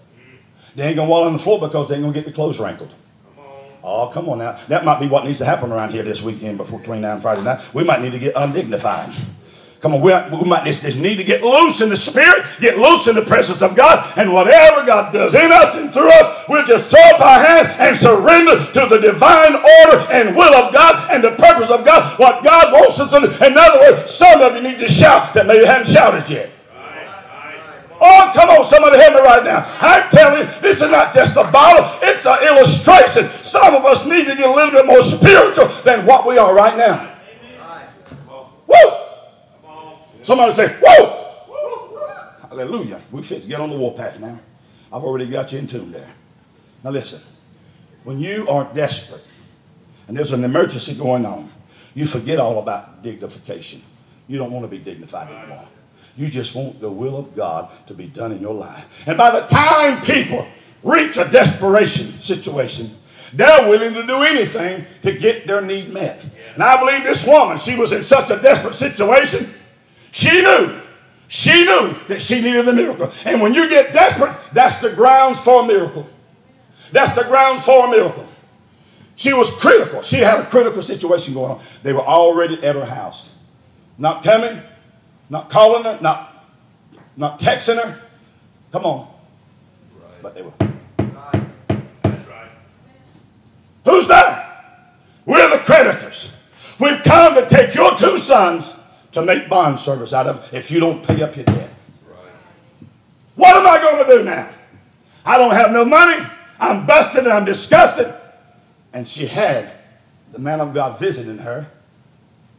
[0.76, 2.34] They ain't going to walk on the floor because they ain't going to get the
[2.34, 2.94] clothes wrinkled.
[3.84, 4.60] Oh, come on now.
[4.68, 7.62] That might be what needs to happen around here this weekend before 29 Friday night.
[7.74, 9.12] We might need to get undignified.
[9.82, 12.78] Come on, we, we might just, just need to get loose in the Spirit, get
[12.78, 16.46] loose in the presence of God, and whatever God does in us and through us,
[16.48, 20.72] we'll just throw up our hands and surrender to the divine order and will of
[20.72, 23.46] God and the purpose of God, what God wants us to do.
[23.46, 26.52] In other words, some of you need to shout that maybe you haven't shouted yet.
[28.00, 29.66] Oh, come on, somebody help me right now.
[29.82, 33.30] I'm telling you, this is not just a bottle, it's an illustration.
[33.44, 36.54] Some of us need to get a little bit more spiritual than what we are
[36.54, 37.16] right now.
[38.68, 39.01] Woo!
[40.24, 41.18] Somebody say, whoa!
[42.48, 43.02] Hallelujah.
[43.12, 44.40] We fit get on the warpath now.
[44.92, 46.10] I've already got you in tune there.
[46.84, 47.22] Now listen,
[48.04, 49.24] when you are desperate
[50.08, 51.50] and there's an emergency going on,
[51.94, 53.82] you forget all about dignification.
[54.28, 55.66] You don't want to be dignified anymore.
[56.18, 59.08] You just want the will of God to be done in your life.
[59.08, 60.46] And by the time people
[60.84, 62.92] reach a desperation situation,
[63.34, 66.24] they're willing to do anything to get their need met.
[66.54, 69.50] And I believe this woman, she was in such a desperate situation,
[70.12, 70.80] she knew,
[71.28, 73.12] she knew that she needed a miracle.
[73.26, 76.08] And when you get desperate, that's the grounds for a miracle.
[76.92, 78.28] That's the grounds for a miracle.
[79.16, 80.02] She was critical.
[80.02, 81.62] She had a critical situation going on.
[81.84, 83.36] They were already at her house.
[83.98, 84.62] Not coming,
[85.30, 86.44] not calling her, not,
[87.16, 88.02] not texting her.
[88.72, 89.08] Come on.
[90.22, 90.52] But they were.
[93.86, 94.66] Who's that?
[95.26, 96.34] We're the creditors.
[96.80, 98.71] We've come to take your two sons
[99.12, 101.70] to make bond service out of if you don't pay up your debt.
[103.36, 104.50] What am I going to do now?
[105.26, 106.24] I don't have no money.
[106.60, 108.14] I'm busted and I'm disgusted.
[108.94, 109.72] And she had
[110.32, 111.68] the man of God visiting her,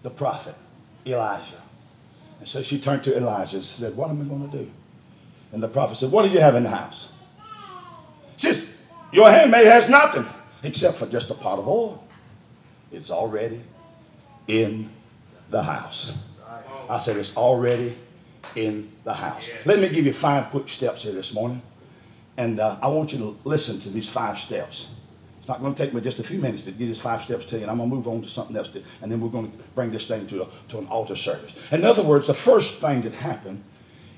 [0.03, 0.55] the prophet,
[1.07, 1.57] Elisha.
[2.41, 4.71] And so she turned to Elisha and said, What am I going to do?
[5.53, 7.13] And the prophet said, What do you have in the house?
[8.37, 8.75] She said,
[9.13, 10.27] Your handmaid has nothing
[10.63, 12.05] except for just a pot of oil.
[12.91, 13.61] It's already
[14.49, 14.91] in
[15.51, 16.19] the house.
[16.93, 17.97] I said, It's already
[18.55, 19.49] in the house.
[19.65, 21.63] Let me give you five quick steps here this morning.
[22.37, 24.89] And uh, I want you to listen to these five steps.
[25.39, 27.47] It's not going to take me just a few minutes to give these five steps
[27.47, 29.31] to you, and I'm going to move on to something else, to, and then we're
[29.31, 31.53] going to bring this thing to, a, to an altar service.
[31.73, 33.65] In other words, the first thing that happened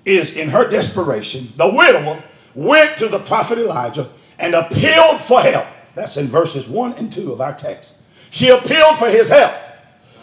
[0.05, 2.22] is in her desperation, the widow
[2.55, 5.66] went to the prophet Elisha and appealed for help.
[5.95, 7.95] That's in verses 1 and 2 of our text.
[8.31, 9.55] She appealed for his help.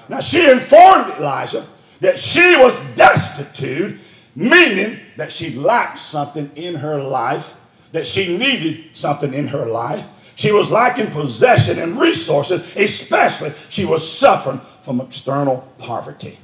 [0.07, 1.65] Now, she informed Elisha
[2.01, 3.99] that she was destitute,
[4.35, 7.55] meaning that she lacked something in her life,
[7.93, 10.07] that she needed something in her life.
[10.35, 16.37] She was lacking possession and resources, especially she was suffering from external poverty.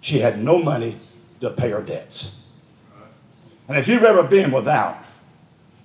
[0.00, 0.96] She had no money
[1.40, 2.42] to pay her debts.
[3.68, 4.98] And if you've ever been without,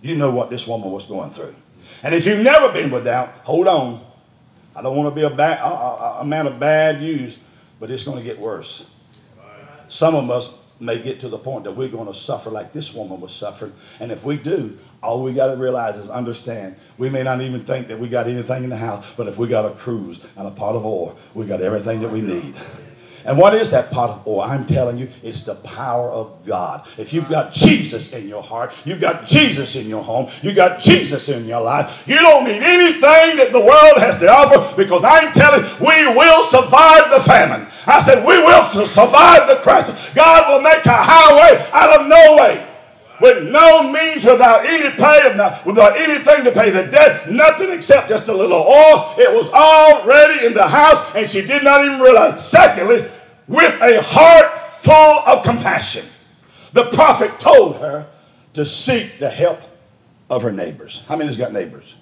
[0.01, 1.55] you know what this woman was going through.
[2.03, 4.05] And if you've never been without, hold on.
[4.75, 7.39] I don't want to be a, bad, a, a, a man of bad news,
[7.85, 8.89] but it's going to get worse.
[9.89, 12.95] Some of us may get to the point that we're going to suffer like this
[12.95, 13.73] woman was suffering.
[13.99, 17.63] And if we do, all we got to realize is understand we may not even
[17.63, 20.47] think that we got anything in the house, but if we got a cruse and
[20.47, 22.55] a pot of oil, we got everything that we need.
[23.25, 24.41] And what is that pot of oil?
[24.41, 26.87] I'm telling you, it's the power of God.
[26.97, 30.79] If you've got Jesus in your heart, you've got Jesus in your home, you've got
[30.79, 35.03] Jesus in your life, you don't need anything that the world has to offer because
[35.03, 37.67] I'm telling you, we will survive the famine.
[37.87, 39.95] I said, we will survive the crisis.
[40.13, 42.65] God will make a highway out of no way.
[43.21, 48.09] With no means, without any pay, uh, without anything to pay the debt, nothing except
[48.09, 49.15] just a little oil.
[49.17, 52.45] It was already in the house, and she did not even realize.
[52.45, 53.05] Secondly,
[53.47, 56.05] with a heart full of compassion,
[56.73, 58.07] the prophet told her
[58.53, 59.59] to seek the help
[60.29, 61.03] of her neighbors.
[61.07, 61.95] How many has got neighbors?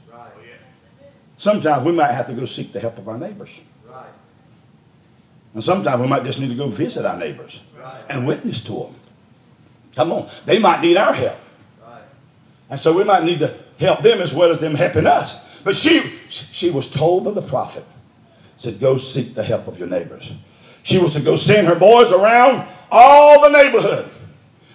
[1.38, 3.62] Sometimes we might have to go seek the help of our neighbors.
[5.54, 7.62] And sometimes we might just need to go visit our neighbors
[8.10, 8.96] and witness to them.
[9.96, 10.30] Come on.
[10.46, 11.38] They might need our help.
[12.70, 15.62] And so we might need to help them as well as them helping us.
[15.64, 17.86] But she, she was told by the prophet,
[18.58, 20.34] said, go seek the help of your neighbors.
[20.84, 24.10] She was to go send her boys around all the neighborhood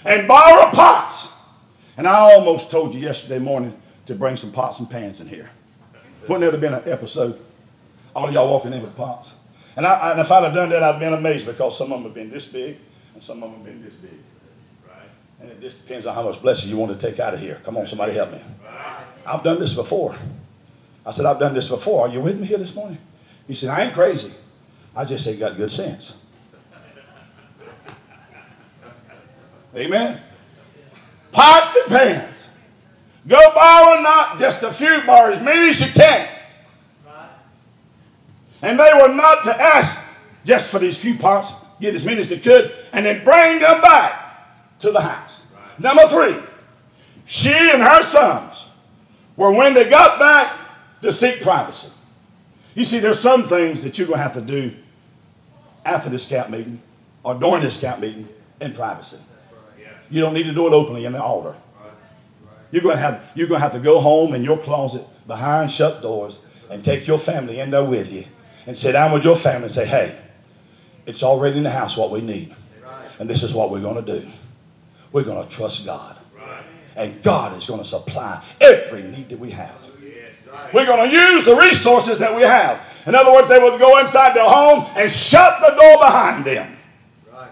[0.05, 1.29] and borrow pots.
[1.97, 5.51] And I almost told you yesterday morning to bring some pots and pans in here.
[6.29, 7.39] Wouldn't it have been an episode?
[8.17, 9.37] All of y'all walking in with pots.
[9.77, 11.99] And, I, and if I'd have done that, I'd have been amazed because some of
[11.99, 12.79] them have been this big
[13.15, 14.19] and some of them have been this big.
[15.41, 17.61] And it just depends on how much blessing you want to take out of here.
[17.65, 18.41] Come on, somebody help me.
[19.25, 20.17] I've done this before.
[21.05, 22.07] I said, I've done this before.
[22.07, 22.99] Are you with me here this morning?
[23.47, 24.33] He said, I ain't crazy.
[24.99, 26.17] I just say got good sense.
[29.77, 30.21] Amen.
[31.31, 32.49] Pots and pans.
[33.29, 36.29] Go borrow not just a few, borrow as many as you can.
[38.61, 40.01] And they were not to ask
[40.45, 43.81] just for these few pots, get as many as they could, and then bring them
[43.81, 45.47] back to the house.
[45.79, 46.35] Number three,
[47.25, 48.67] she and her sons
[49.37, 50.59] were when they got back
[51.03, 51.93] to seek privacy.
[52.75, 54.75] You see, there's some things that you're going to have to do
[55.89, 56.81] after this camp meeting
[57.23, 58.29] or during this camp meeting
[58.61, 59.19] in privacy.
[60.11, 61.55] You don't need to do it openly in the altar.
[62.71, 65.71] You're going to have you're going to have to go home in your closet behind
[65.71, 68.25] shut doors and take your family in there with you
[68.67, 70.15] and sit down with your family and say, "Hey,
[71.07, 72.55] it's already in the house what we need,
[73.19, 74.27] and this is what we're going to do.
[75.13, 76.19] We're going to trust God,
[76.95, 79.77] and God is going to supply every need that we have."
[80.51, 82.81] Oh, we're going to use the resources that we have.
[83.09, 86.77] In other words, they would go inside their home and shut the door behind them.
[87.33, 87.49] Right.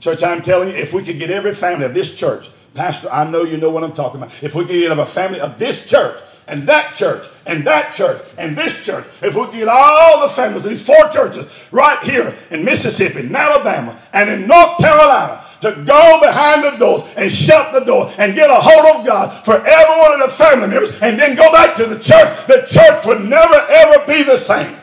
[0.00, 3.24] Church, I'm telling you, if we could get every family of this church, Pastor, I
[3.28, 4.42] know you know what I'm talking about.
[4.42, 8.22] If we could get a family of this church and that church and that church
[8.38, 12.02] and this church, if we could get all the families of these four churches right
[12.02, 17.30] here in Mississippi, in Alabama, and in North Carolina to go behind the doors and
[17.30, 20.68] shut the door and get a hold of God for every one of the family
[20.68, 24.38] members and then go back to the church, the church would never ever be the
[24.38, 24.76] same.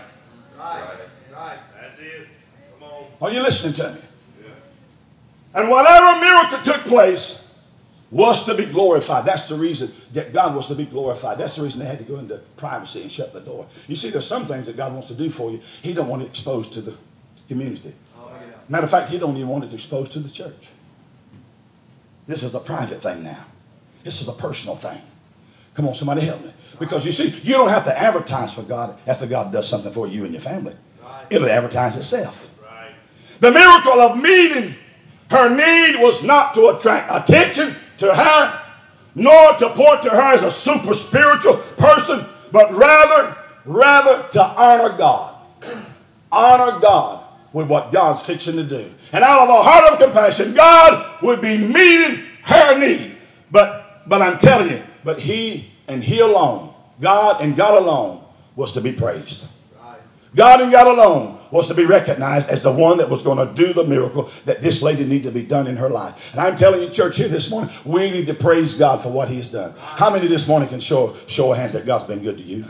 [0.57, 0.99] Right,
[1.33, 1.59] right.
[1.79, 2.27] That's it.
[2.79, 3.05] Come on.
[3.21, 4.01] Are you listening to me?
[5.53, 7.37] And whatever miracle took place
[8.09, 9.25] was to be glorified.
[9.25, 11.37] That's the reason that God was to be glorified.
[11.37, 13.67] That's the reason they had to go into privacy and shut the door.
[13.87, 15.61] You see, there's some things that God wants to do for you.
[15.81, 16.97] He don't want it exposed to the
[17.47, 17.93] community.
[18.67, 20.69] Matter of fact, he don't even want it exposed to the church.
[22.27, 23.45] This is a private thing now.
[24.03, 25.01] This is a personal thing.
[25.73, 26.53] Come on, somebody help me.
[26.79, 30.07] Because you see, you don't have to advertise for God after God does something for
[30.07, 30.75] you and your family.
[31.29, 32.50] It'll advertise itself.
[33.41, 34.75] The miracle of meeting
[35.31, 38.61] her need was not to attract attention to her,
[39.15, 43.35] nor to point to her as a super spiritual person, but rather,
[43.65, 45.35] rather to honor God.
[46.31, 48.89] honor God with what God's fixing to do.
[49.11, 53.15] And out of a heart of compassion, God would be meeting her need.
[53.49, 58.23] But but I'm telling you, but he and he alone, God and God alone,
[58.55, 59.45] was to be praised.
[60.35, 63.53] God and God alone was to be recognized as the one that was going to
[63.53, 66.31] do the miracle that this lady needed to be done in her life.
[66.31, 69.27] And I'm telling you, church, here this morning, we need to praise God for what
[69.27, 69.73] He's done.
[69.77, 72.65] How many this morning can show, show of hands that God's been good to you?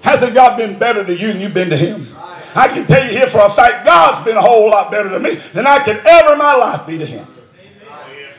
[0.00, 2.08] Hasn't God been better to you than you've been to Him?
[2.54, 5.18] I can tell you here for a fact, God's been a whole lot better to
[5.18, 7.26] me than I could ever in my life be to Him.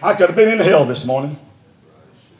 [0.01, 1.37] I could have been in hell this morning.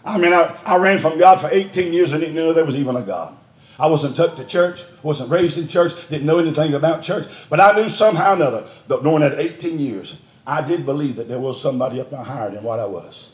[0.03, 2.75] I mean, I, I ran from God for 18 years and didn't know there was
[2.75, 3.37] even a God.
[3.79, 7.59] I wasn't tucked to church, wasn't raised in church, didn't know anything about church, but
[7.59, 11.39] I knew somehow or another that during that 18 years, I did believe that there
[11.39, 13.31] was somebody up there higher than what I was.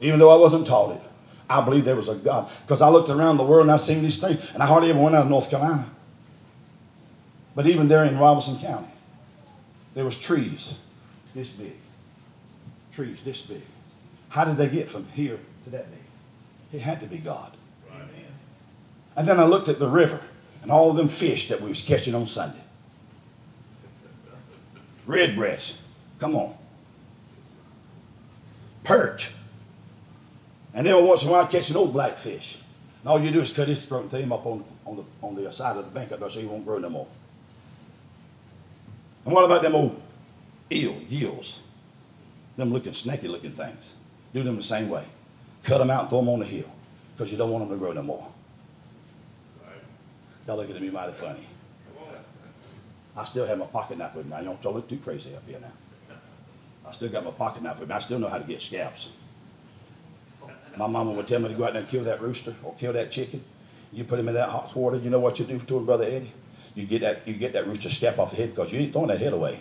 [0.00, 1.02] Even though I wasn't taught it,
[1.48, 2.50] I believed there was a God.
[2.62, 5.00] Because I looked around the world and I seen these things, and I hardly ever
[5.00, 5.88] went out of North Carolina.
[7.54, 8.88] But even there in Robeson County,
[9.94, 10.74] there was trees
[11.34, 11.76] this big.
[12.92, 13.62] Trees this big.
[14.28, 16.80] How did they get from here to that big?
[16.80, 17.56] It had to be God.
[19.16, 20.20] And then I looked at the river
[20.62, 22.60] and all them fish that we was catching on Sunday.
[25.06, 25.76] Redbreast.
[26.18, 26.54] Come on.
[28.82, 29.30] Perch.
[30.72, 32.58] And then once in a while I catch an old blackfish.
[33.02, 35.04] And all you do is cut his throat and throw him up on, on, the,
[35.22, 37.06] on the side of the bank up there so he won't grow no more.
[39.24, 40.00] And what about them old
[40.72, 41.60] eel, eels?
[42.56, 43.94] Them looking snaky looking things.
[44.32, 45.04] Do them the same way.
[45.62, 46.70] Cut them out and throw them on the hill
[47.14, 48.33] because you don't want them to grow no more.
[50.46, 51.46] Y'all looking at me mighty funny.
[53.16, 54.36] I still have my pocket knife with me.
[54.38, 56.16] You don't look too crazy up here now.
[56.86, 57.94] I still got my pocket knife with me.
[57.94, 59.10] I still know how to get scalps.
[60.76, 62.92] My mama would tell me to go out there and kill that rooster or kill
[62.92, 63.42] that chicken.
[63.92, 64.98] You put him in that hot water.
[64.98, 66.32] You know what you do to him, brother Eddie?
[66.74, 69.08] You get that you get that rooster scalp off the head because you ain't throwing
[69.08, 69.60] that head away.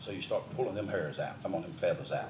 [0.00, 2.28] So you start pulling them hairs out, come on, them feathers out,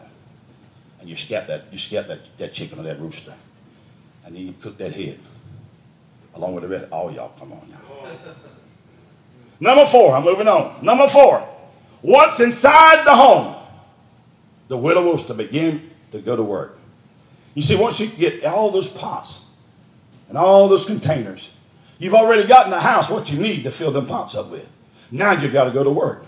[1.00, 3.32] and you scalp that you scalp that, that chicken or that rooster,
[4.26, 5.18] and then you cook that head.
[6.34, 6.86] Along with the rest.
[6.90, 8.12] All y'all, come on, y'all.
[9.60, 10.82] Number four, I'm moving on.
[10.82, 11.46] Number four,
[12.02, 13.56] once inside the home,
[14.68, 16.78] the widow was to begin to go to work.
[17.54, 19.44] You see, once you get all those pots
[20.28, 21.50] and all those containers,
[21.98, 24.68] you've already got in the house what you need to fill them pots up with.
[25.10, 26.24] Now you've got to go to work.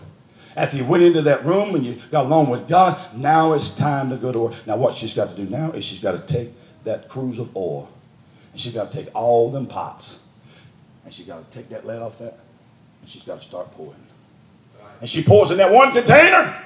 [0.54, 4.10] After you went into that room and you got along with God, now it's time
[4.10, 4.66] to go to work.
[4.66, 6.50] Now, what she's got to do now is she's got to take
[6.84, 7.88] that cruse of oil
[8.52, 10.26] and she's got to take all them pots
[11.04, 12.38] and she's got to take that lid off that
[13.00, 13.96] and she's got to start pouring.
[15.00, 16.56] And she pours in that one container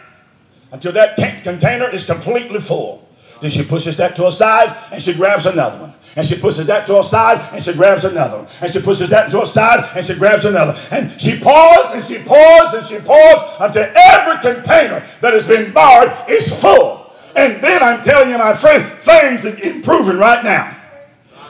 [0.73, 3.09] until that container is completely full.
[3.41, 5.95] Then she pushes that to a side and she grabs another one.
[6.17, 8.47] And she pushes that to a side and she grabs another one.
[8.63, 10.79] And she pushes that to a side and she grabs another.
[10.91, 15.73] And she pours and she pours and she pours until every container that has been
[15.73, 17.13] borrowed is full.
[17.35, 20.76] And then I'm telling you, my friend, things are improving right now.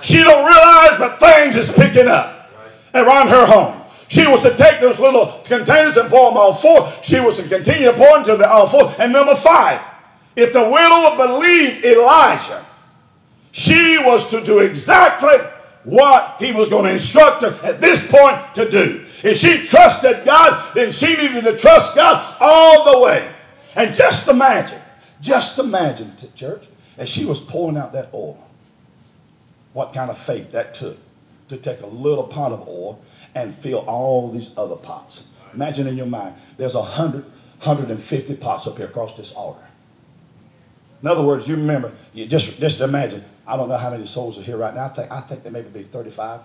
[0.07, 2.49] She don't realize, but things is picking up
[2.95, 3.83] around her home.
[4.07, 6.93] She was to take those little containers and pour them all full.
[7.03, 8.95] She was to continue to pour until they're all full.
[9.01, 9.81] And number five,
[10.37, 12.65] if the widow believed Elisha,
[13.51, 15.35] she was to do exactly
[15.83, 19.05] what he was going to instruct her at this point to do.
[19.25, 23.29] If she trusted God, then she needed to trust God all the way.
[23.75, 24.81] And just imagine,
[25.21, 28.46] just imagine, church, as she was pouring out that oil,
[29.77, 30.97] what kind of faith that took
[31.51, 32.99] to take a little pot of oil
[33.35, 35.25] and fill all these other pots.
[35.53, 37.25] Imagine in your mind, there's a hundred,
[37.59, 39.67] 150 pots up here across this altar.
[41.03, 44.39] In other words, you remember, you just, just imagine, I don't know how many souls
[44.39, 44.87] are here right now.
[44.87, 46.41] I think, I think there maybe be 35.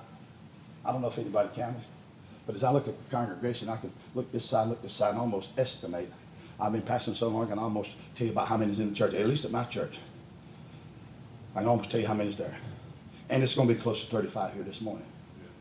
[0.84, 1.84] I don't know if anybody counted.
[2.46, 5.12] But as I look at the congregation, I can look this side, look this side,
[5.12, 6.12] and almost estimate.
[6.60, 8.90] I've been pastoring so long, I can almost tell you about how many is in
[8.90, 10.00] the church, at least at my church.
[11.56, 12.58] I can almost tell you how many is there.
[13.32, 15.06] And it's going to be close to 35 here this morning.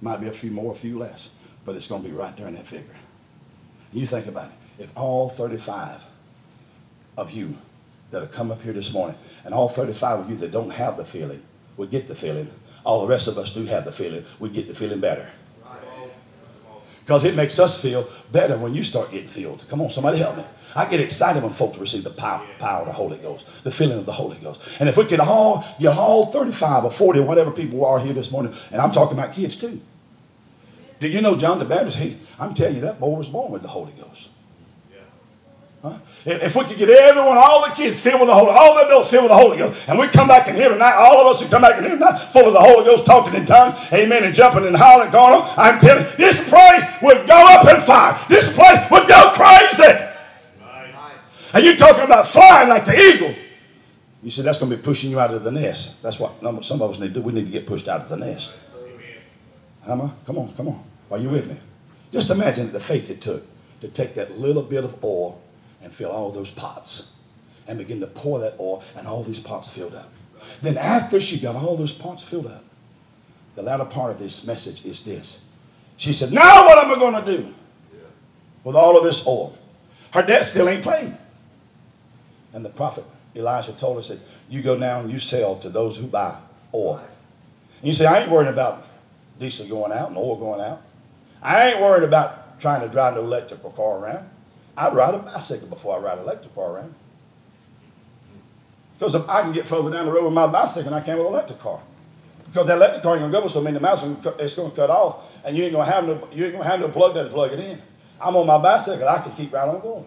[0.03, 1.31] Might be a few more, a few less,
[1.65, 2.97] but it's going to be right there in that figure.
[3.93, 4.83] You think about it.
[4.83, 6.05] If all 35
[7.17, 7.57] of you
[8.11, 10.97] that have come up here this morning, and all 35 of you that don't have
[10.97, 11.43] the feeling
[11.77, 12.51] would get the feeling,
[12.85, 15.29] all the rest of us do have the feeling, we get the feeling better.
[16.99, 19.65] Because it makes us feel better when you start getting filled.
[19.69, 20.45] Come on, somebody help me.
[20.75, 23.99] I get excited when folks receive the power, power of the Holy Ghost, the feeling
[23.99, 24.81] of the Holy Ghost.
[24.81, 28.13] And if we could all get all 35 or 40 or whatever people are here
[28.13, 29.81] this morning, and I'm talking about kids too.
[31.01, 31.97] Did you know John the Baptist?
[31.97, 34.29] He, I'm telling you, that boy was born with the Holy Ghost.
[35.83, 35.97] Huh?
[36.27, 39.09] If we could get everyone, all the kids filled with the Holy, all the adults
[39.09, 41.41] filled with the Holy Ghost, and we come back in here tonight, all of us
[41.41, 44.25] who come back in here tonight, full of the Holy Ghost, talking in tongues, amen,
[44.25, 47.81] and jumping and hollering, going on, I'm telling you, this place would go up in
[47.81, 48.21] fire.
[48.29, 50.10] This place would go crazy.
[51.53, 53.35] And you talking about flying like the eagle.
[54.23, 56.03] You said that's going to be pushing you out of the nest.
[56.03, 57.23] That's what some of us need to do.
[57.23, 58.53] We need to get pushed out of the nest.
[59.89, 60.13] Amen.
[60.27, 60.85] Come on, come on.
[61.11, 61.57] Are you with me?
[62.13, 63.45] Just imagine the faith it took
[63.81, 65.41] to take that little bit of oil
[65.83, 67.15] and fill all those pots
[67.67, 70.13] and begin to pour that oil and all these pots filled up.
[70.61, 72.65] Then after she got all those pots filled up,
[73.55, 75.41] the latter part of this message is this.
[75.97, 77.55] She said, now what am I going to do
[78.65, 79.57] with all of this oil?
[80.13, 81.17] Her debt still ain't paid.
[82.53, 85.97] And the prophet Elisha told her, said, you go now and you sell to those
[85.97, 86.37] who buy
[86.75, 87.01] oil.
[87.79, 88.87] And you say, I ain't worrying about
[89.39, 90.83] diesel going out and oil going out.
[91.43, 94.29] I ain't worried about trying to drive no electrical car around.
[94.77, 96.95] I'd ride a bicycle before I ride an electric car around.
[98.99, 101.27] Because I can get further down the road with my bicycle than I can with
[101.27, 101.81] an electric car.
[102.45, 104.05] Because that electric car ain't gonna go with so many miles,
[104.39, 106.89] it's gonna cut off, and you ain't gonna have no you ain't gonna have no
[106.89, 107.81] plug there to plug it in.
[108.21, 110.07] I'm on my bicycle, I can keep right on going.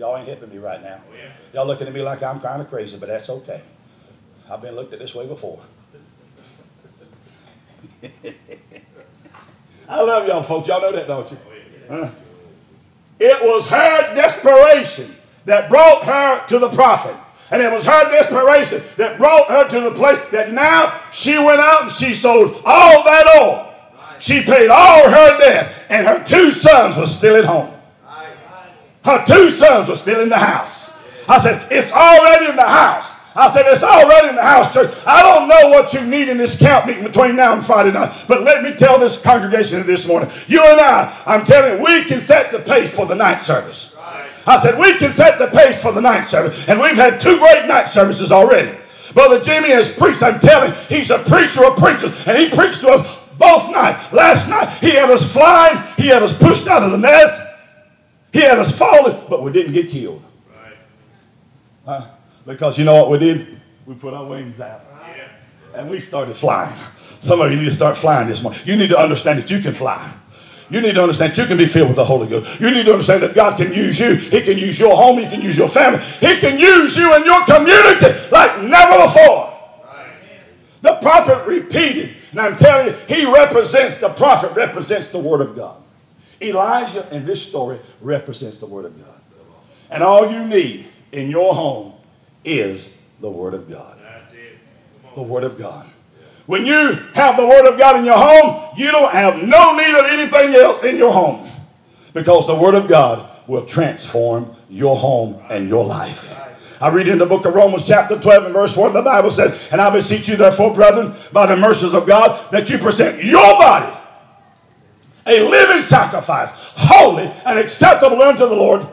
[0.00, 0.98] Y'all ain't hipping me right now.
[0.98, 1.14] Oh,
[1.52, 3.60] y'all looking at me like I'm kind of crazy, but that's okay.
[4.50, 5.60] I've been looked at this way before.
[9.86, 10.68] I love y'all folks.
[10.68, 11.36] Y'all know that, don't you?
[11.90, 12.10] Oh, huh?
[13.18, 17.14] It was her desperation that brought her to the prophet.
[17.50, 21.60] And it was her desperation that brought her to the place that now she went
[21.60, 23.66] out and she sold all that oil.
[24.18, 27.74] She paid all her debts, and her two sons were still at home.
[29.04, 30.92] Her two sons were still in the house.
[31.28, 33.20] I said, It's already in the house.
[33.34, 34.92] I said, it's already in the house, church.
[35.06, 38.12] I don't know what you need in this camp meeting between now and Friday night,
[38.26, 40.28] but let me tell this congregation this morning.
[40.48, 43.94] You and I, I'm telling you, we can set the pace for the night service.
[44.46, 46.68] I said, we can set the pace for the night service.
[46.68, 48.76] And we've had two great night services already.
[49.12, 50.22] Brother Jimmy has preached.
[50.22, 52.26] I'm telling you, he's a preacher of preachers.
[52.26, 54.12] And he preached to us both nights.
[54.12, 55.82] Last night, he had us flying.
[55.96, 57.49] He had us pushed out of the nest.
[58.32, 60.22] He had us falling, but we didn't get killed.
[60.48, 60.76] Right.
[61.84, 62.06] Huh?
[62.46, 63.60] Because you know what we did?
[63.86, 64.82] We put our wings out.
[65.74, 66.76] And we started flying.
[67.20, 68.60] Some of you need to start flying this morning.
[68.64, 70.12] You need to understand that you can fly.
[70.70, 72.60] You need to understand that you can be filled with the Holy Ghost.
[72.60, 74.14] You need to understand that God can use you.
[74.14, 75.18] He can use your home.
[75.18, 75.98] He can use your family.
[76.20, 79.52] He can use you in your community like never before.
[80.82, 85.54] The prophet repeated, and I'm telling you, he represents, the prophet represents the Word of
[85.54, 85.79] God.
[86.40, 89.20] Elisha in this story represents the Word of God.
[89.90, 91.94] And all you need in your home
[92.44, 93.98] is the Word of God.
[95.14, 95.86] The Word of God.
[96.46, 99.94] When you have the Word of God in your home, you don't have no need
[99.94, 101.48] of anything else in your home
[102.12, 106.36] because the Word of God will transform your home and your life.
[106.80, 109.68] I read in the book of Romans, chapter 12, and verse 1, the Bible says,
[109.70, 113.42] And I beseech you, therefore, brethren, by the mercies of God, that you present your
[113.58, 113.99] body
[115.26, 118.86] a living sacrifice, holy and acceptable unto the Lord.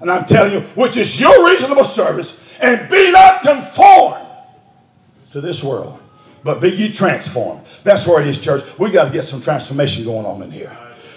[0.00, 4.26] And I'm telling you, which is your reasonable service, and be not conformed
[5.32, 6.00] to this world,
[6.44, 7.64] but be ye transformed.
[7.84, 8.64] That's where it is, church.
[8.78, 10.76] We got to get some transformation going on in here.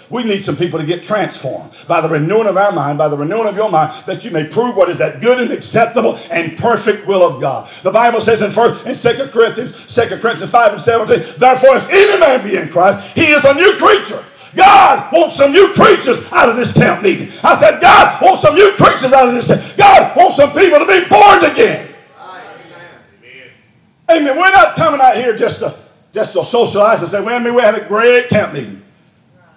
[0.10, 3.18] We need some people to get transformed by the renewing of our mind, by the
[3.18, 6.58] renewing of your mind, that you may prove what is that good and acceptable and
[6.58, 7.70] perfect will of God.
[7.82, 11.90] The Bible says in first in 2 Corinthians, 2 Corinthians 5 and 17, therefore if
[11.90, 14.24] any man be in Christ, he is a new creature.
[14.56, 17.30] God wants some new preachers out of this camp meeting.
[17.44, 19.78] I said, God wants some new preachers out of this camp.
[19.78, 21.94] God wants some people to be born again.
[22.20, 23.50] Amen.
[24.10, 24.38] Amen.
[24.38, 25.76] We're not coming out here just to
[26.14, 28.82] just to socialize and say, well, I mean, we're having a great camp meeting.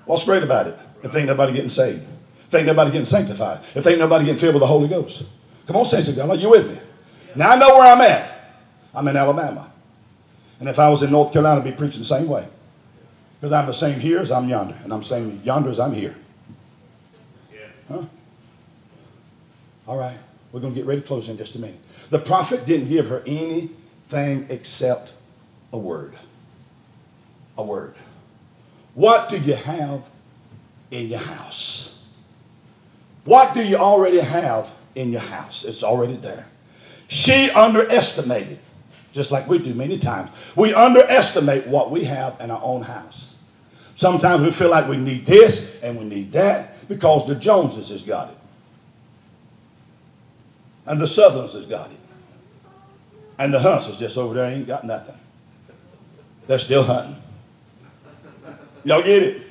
[0.06, 0.76] What's great about it?
[1.04, 2.02] If ain't nobody getting saved.
[2.48, 3.60] If ain't nobody getting sanctified.
[3.76, 5.22] If ain't nobody getting filled with the Holy Ghost.
[5.68, 6.30] Come on, saints of God.
[6.30, 6.80] Are you with me?
[7.36, 8.56] Now I know where I'm at.
[8.92, 9.70] I'm in Alabama.
[10.58, 12.48] And if I was in North Carolina, I'd be preaching the same way.
[13.40, 14.76] Because I'm the same here as I'm yonder.
[14.82, 16.14] And I'm same yonder as I'm here.
[17.88, 18.02] Huh?
[19.86, 20.18] All right.
[20.52, 21.78] We're going to get ready to close in just a minute.
[22.10, 25.12] The prophet didn't give her anything except
[25.72, 26.14] a word.
[27.56, 27.94] A word.
[28.94, 30.08] What do you have
[30.90, 32.02] in your house?
[33.24, 35.64] What do you already have in your house?
[35.64, 36.46] It's already there.
[37.08, 38.58] She underestimated,
[39.12, 40.30] just like we do many times.
[40.56, 43.27] We underestimate what we have in our own house.
[43.98, 48.04] Sometimes we feel like we need this and we need that because the Joneses has
[48.04, 48.36] got it.
[50.86, 51.98] And the Southerns has got it.
[53.38, 55.16] And the Hunts is just over there ain't got nothing.
[56.46, 57.20] They're still hunting.
[58.84, 59.42] Y'all get it?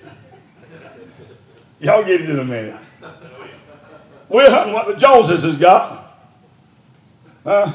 [1.82, 2.80] Y'all get it in a minute.
[4.30, 6.22] We're hunting what the Joneses has got.
[7.46, 7.74] Uh,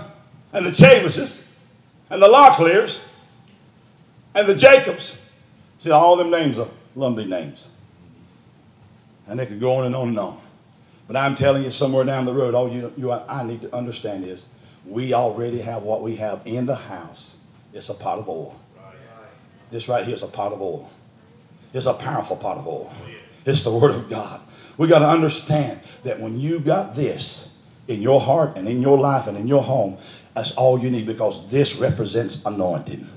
[0.55, 1.47] and the Chavises.
[2.09, 3.03] And the Locklears.
[4.35, 5.22] And the Jacobs.
[5.83, 7.69] See, all them names are Lumbee names.
[9.27, 10.41] And they could go on and on and on.
[11.09, 14.25] But I'm telling you, somewhere down the road, all you, you I need to understand
[14.25, 14.47] is
[14.87, 17.35] we already have what we have in the house.
[17.73, 18.61] It's a pot of oil.
[19.73, 20.89] This right here is a pot of oil.
[21.75, 22.95] It's a powerful pot of oil.
[23.45, 24.41] It's the Word of God.
[24.79, 27.59] We got to understand that when you got this
[27.89, 29.99] in your heart and in your life and in your home,
[30.33, 33.09] that's all you need because this represents anointing.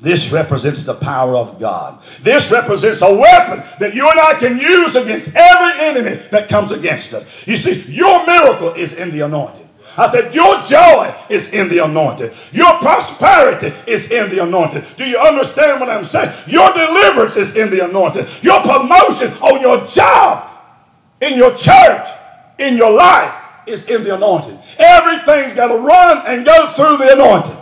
[0.00, 2.02] This represents the power of God.
[2.20, 6.72] This represents a weapon that you and I can use against every enemy that comes
[6.72, 7.46] against us.
[7.46, 9.64] You see, your miracle is in the anointing.
[9.96, 12.30] I said, Your joy is in the anointing.
[12.52, 14.82] Your prosperity is in the anointing.
[14.96, 16.32] Do you understand what I'm saying?
[16.46, 18.26] Your deliverance is in the anointing.
[18.42, 20.50] Your promotion on your job,
[21.20, 22.08] in your church,
[22.58, 23.34] in your life
[23.66, 24.58] is in the anointing.
[24.78, 27.56] Everything's got to run and go through the anointing.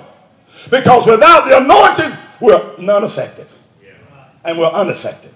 [0.71, 3.59] Because without the anointing, we're non effective.
[4.45, 5.33] And we're ineffective.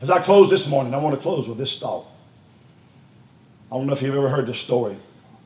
[0.00, 2.06] As I close this morning, I want to close with this thought.
[3.70, 4.96] I don't know if you've ever heard this story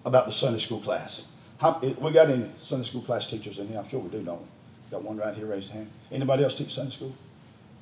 [0.05, 1.25] about the Sunday school class.
[1.59, 3.79] How, we got any Sunday school class teachers in here?
[3.79, 4.47] I'm sure we do, don't we?
[4.93, 5.91] Got one right here, raised hand.
[6.13, 7.15] Anybody else teach Sunday school?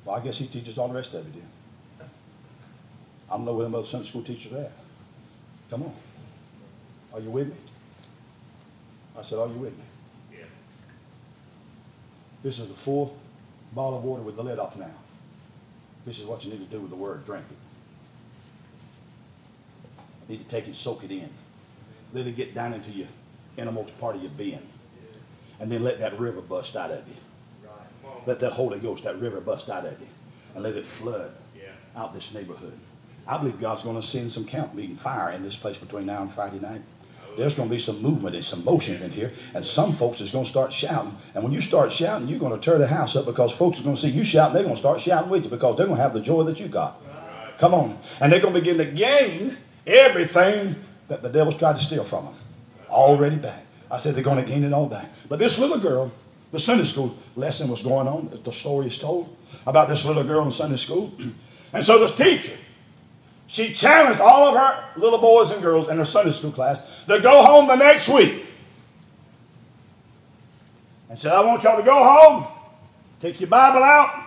[0.03, 2.09] Well, I guess he teaches all the rest of you then.
[3.29, 4.71] I don't know where the other Sunday school teachers are at.
[5.69, 5.95] Come on.
[7.13, 7.55] Are you with me?
[9.17, 9.83] I said, are you with me?
[12.43, 13.17] This is a full
[13.73, 14.91] bottle of water with the lid off now.
[16.05, 17.25] This is what you need to do with the word.
[17.25, 17.57] Drink it.
[20.27, 21.29] You need to take it, soak it in.
[22.13, 23.07] Let it get down into your
[23.57, 24.67] innermost part of your being.
[25.59, 27.15] And then let that river bust out of you.
[28.25, 30.07] Let that Holy Ghost, that river bust out of you.
[30.55, 31.31] And let it flood
[31.95, 32.77] out this neighborhood.
[33.25, 36.21] I believe God's going to send some camp meeting fire in this place between now
[36.21, 36.81] and Friday night.
[37.37, 40.31] There's going to be some movement and some motion in here, and some folks is
[40.31, 41.15] going to start shouting.
[41.33, 43.83] And when you start shouting, you're going to tear the house up because folks are
[43.83, 44.53] going to see you shouting.
[44.53, 46.59] They're going to start shouting with you because they're going to have the joy that
[46.59, 47.01] you got.
[47.57, 50.75] Come on, and they're going to begin to gain everything
[51.07, 52.35] that the devil's tried to steal from them.
[52.89, 53.65] Already back.
[53.89, 55.09] I said they're going to gain it all back.
[55.29, 56.11] But this little girl
[56.53, 58.29] the Sunday school lesson was going on.
[58.43, 61.11] The story is told about this little girl in Sunday school.
[61.75, 62.55] And so the teacher,
[63.53, 67.19] she challenged all of her little boys and girls in her Sunday school class to
[67.19, 68.43] go home the next week.
[71.07, 72.47] And said, I want y'all to go home,
[73.21, 74.25] take your Bible out,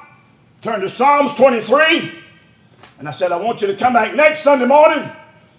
[0.63, 2.13] turn to Psalms 23.
[3.01, 5.11] And I said, I want you to come back next Sunday morning,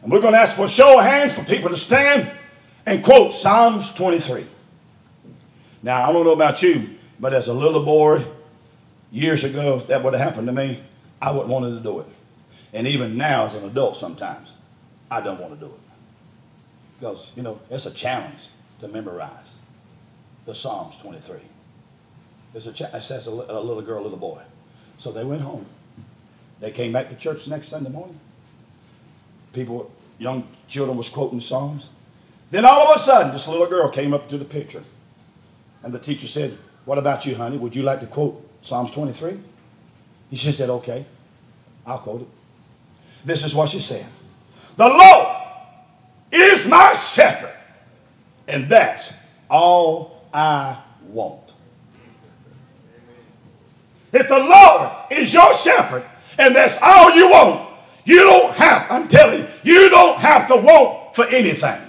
[0.01, 2.31] and we're going to ask for a show of hands for people to stand
[2.85, 4.45] and quote Psalms 23.
[5.83, 6.89] Now, I don't know about you,
[7.19, 8.23] but as a little boy,
[9.11, 10.79] years ago, if that would have happened to me,
[11.21, 12.07] I wouldn't wanted to do it.
[12.73, 14.53] And even now, as an adult, sometimes,
[15.09, 15.79] I don't want to do it.
[16.99, 18.47] Because, you know, it's a challenge
[18.79, 19.55] to memorize
[20.45, 21.37] the Psalms 23.
[22.53, 24.41] It's a cha- it says a, li- a little girl, a little boy.
[24.97, 25.65] So they went home.
[26.59, 28.19] They came back to church next Sunday morning.
[29.53, 31.89] People, young children was quoting Psalms.
[32.49, 34.83] Then all of a sudden, this little girl came up to the picture.
[35.83, 37.57] And the teacher said, What about you, honey?
[37.57, 39.39] Would you like to quote Psalms 23?
[40.33, 41.05] She said, Okay,
[41.85, 42.27] I'll quote it.
[43.27, 44.05] This is what she said
[44.77, 45.37] The Lord
[46.31, 47.53] is my shepherd,
[48.47, 49.13] and that's
[49.49, 51.41] all I want.
[54.13, 56.03] If the Lord is your shepherd,
[56.37, 57.69] and that's all you want,
[58.05, 61.81] you don't have, I'm telling you, you don't have to want for anything.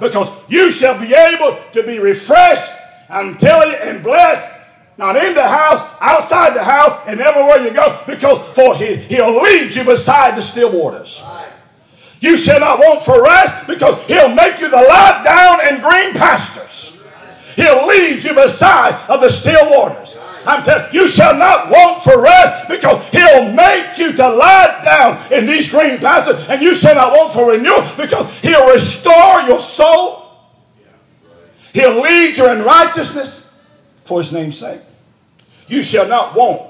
[0.00, 2.72] Because you shall be able to be refreshed,
[3.10, 4.53] I'm telling you, and blessed,
[4.96, 9.42] not in the house, outside the house, and everywhere you go, because for he, he'll
[9.42, 11.22] lead you beside the still waters.
[12.20, 16.14] You shall not want for rest, because he'll make you the lie down in green
[16.14, 16.96] pastures.
[17.56, 20.16] He'll lead you beside of the still waters.
[20.46, 24.82] I'm telling you, you shall not want for rest because he'll make you to lie
[24.84, 29.40] down in these green pastures, and you shall not want for renewal because he'll restore
[29.42, 30.22] your soul.
[31.72, 33.43] He'll lead you in righteousness
[34.04, 34.80] for his name's sake.
[35.66, 36.62] You shall not want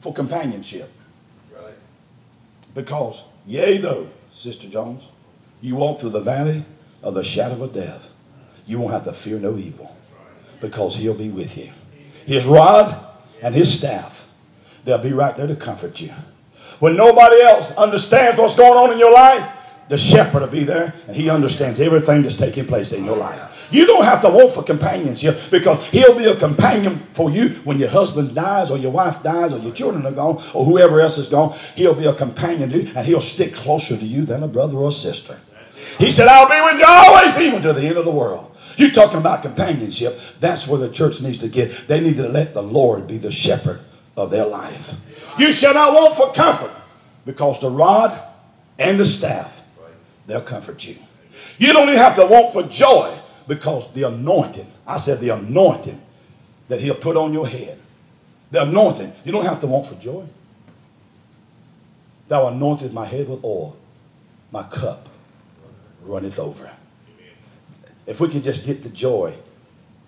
[0.00, 0.90] for companionship.
[2.74, 5.10] Because, yea, though, Sister Jones,
[5.60, 6.64] you walk through the valley
[7.02, 8.10] of the shadow of death,
[8.66, 9.96] you won't have to fear no evil
[10.60, 11.70] because he'll be with you.
[12.26, 13.04] His rod
[13.42, 14.28] and his staff,
[14.84, 16.12] they'll be right there to comfort you.
[16.78, 19.50] When nobody else understands what's going on in your life,
[19.88, 23.47] the shepherd will be there and he understands everything that's taking place in your life.
[23.70, 27.78] You don't have to want for companionship because he'll be a companion for you when
[27.78, 31.18] your husband dies or your wife dies or your children are gone or whoever else
[31.18, 31.56] is gone.
[31.74, 34.76] He'll be a companion to you and he'll stick closer to you than a brother
[34.76, 35.38] or a sister.
[35.98, 38.56] He said, I'll be with you always, even to the end of the world.
[38.76, 40.18] You're talking about companionship.
[40.40, 41.88] That's where the church needs to get.
[41.88, 43.80] They need to let the Lord be the shepherd
[44.16, 44.94] of their life.
[45.38, 46.72] You shall not want for comfort
[47.26, 48.18] because the rod
[48.78, 49.62] and the staff,
[50.26, 50.96] they'll comfort you.
[51.58, 56.00] You don't even have to want for joy because the anointing, I said the anointing
[56.68, 57.78] that he'll put on your head,
[58.50, 60.24] the anointing, you don't have to want for joy.
[62.28, 63.76] Thou anointest my head with oil,
[64.52, 65.08] my cup
[66.02, 66.70] runneth over.
[68.06, 69.34] If we can just get the joy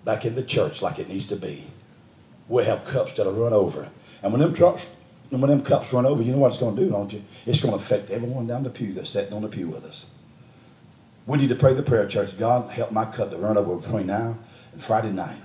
[0.05, 1.65] back in the church like it needs to be,
[2.47, 3.89] we'll have cups that'll run over.
[4.21, 4.95] And when them trucks,
[5.29, 7.23] when them cups run over, you know what it's going to do, don't you?
[7.45, 10.07] It's going to affect everyone down the pew that's sitting on the pew with us.
[11.25, 12.37] We need to pray the prayer, church.
[12.37, 14.37] God, help my cup to run over between now
[14.73, 15.37] and Friday night.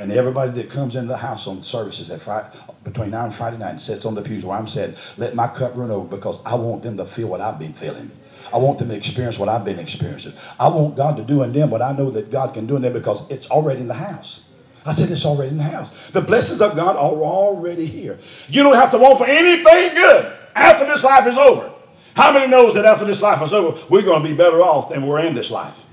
[0.00, 2.48] And everybody that comes into the house on services at Friday,
[2.84, 5.48] between now and Friday night and sits on the pews where I'm sitting, let my
[5.48, 8.10] cup run over because I want them to feel what I've been feeling.
[8.52, 10.34] I want them to experience what I've been experiencing.
[10.58, 12.82] I want God to do in them what I know that God can do in
[12.82, 14.44] them because it's already in the house.
[14.86, 16.10] I said it's already in the house.
[16.10, 18.18] The blessings of God are already here.
[18.48, 21.74] You don't have to want for anything good after this life is over.
[22.18, 24.88] How many knows that after this life is over, we're going to be better off
[24.88, 25.84] than we're in this life?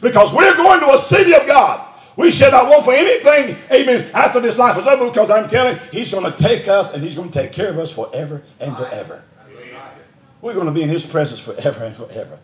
[0.00, 1.84] Because we're going to a city of God.
[2.16, 5.74] We shall not want for anything, amen, after this life is over because I'm telling
[5.74, 8.44] you, he's going to take us and he's going to take care of us forever
[8.60, 9.24] and forever.
[10.40, 12.38] We're going to be in his presence forever and forever.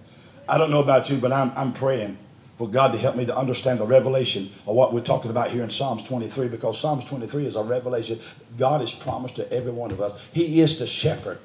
[0.49, 2.19] I don't know about you, but I'm, I'm praying
[2.59, 5.63] for God to help me to understand the revelation of what we're talking about here
[5.63, 8.19] in Psalms 23 because Psalms 23 is a revelation
[8.59, 10.21] God has promised to every one of us.
[10.33, 11.39] He is the shepherd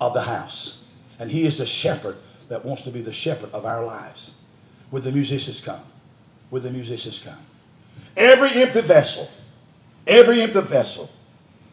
[0.00, 0.84] of the house.
[1.18, 2.16] And he is the shepherd
[2.48, 4.32] that wants to be the shepherd of our lives.
[4.90, 5.82] With the musicians come.
[6.50, 7.38] With the musicians come.
[8.16, 9.28] Every empty vessel,
[10.06, 11.10] every empty vessel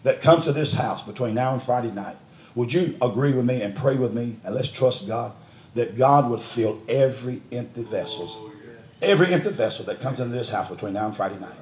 [0.04, 2.16] that comes to this house between now and Friday night,
[2.56, 5.34] would you agree with me and pray with me and let's trust God
[5.76, 8.52] that God would fill every empty vessel,
[9.02, 11.56] every empty vessel that comes into this house between now and Friday night.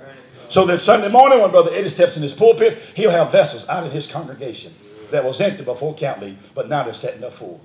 [0.47, 3.83] So that Sunday morning when Brother Eddie steps in his pulpit, he'll have vessels out
[3.83, 4.73] of his congregation
[5.11, 7.61] that was empty before count leave, but now they're setting up full.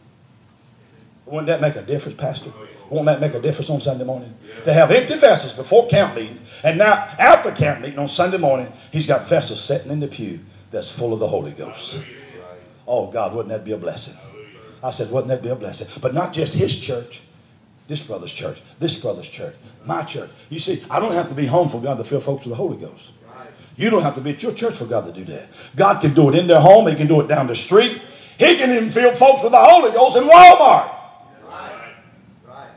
[1.26, 2.53] Wouldn't that make a difference, Pastor?
[2.55, 4.34] Oh, Won't that make a difference on Sunday morning?
[4.64, 8.70] To have empty vessels before camp meeting, and now after camp meeting on Sunday morning,
[8.92, 10.40] he's got vessels sitting in the pew
[10.70, 12.05] that's full of the Holy Ghost.
[12.86, 14.18] Oh God, wouldn't that be a blessing?
[14.82, 15.88] I said, wouldn't that be a blessing?
[16.03, 17.22] But not just his church,
[17.88, 19.55] this brother's church, this brother's church,
[19.86, 20.28] my church.
[20.51, 22.57] You see, I don't have to be home for God to fill folks with the
[22.57, 23.12] Holy Ghost.
[23.76, 25.48] You don't have to be at your church for God to do that.
[25.74, 26.86] God can do it in their home.
[26.86, 28.00] He can do it down the street.
[28.38, 30.94] He can even fill folks with the Holy Ghost in Walmart.
[31.44, 31.94] Right.
[32.46, 32.68] Right.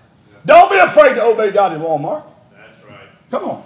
[0.45, 2.23] Don't be afraid to obey God in Walmart.
[2.51, 3.09] That's right.
[3.29, 3.63] Come on.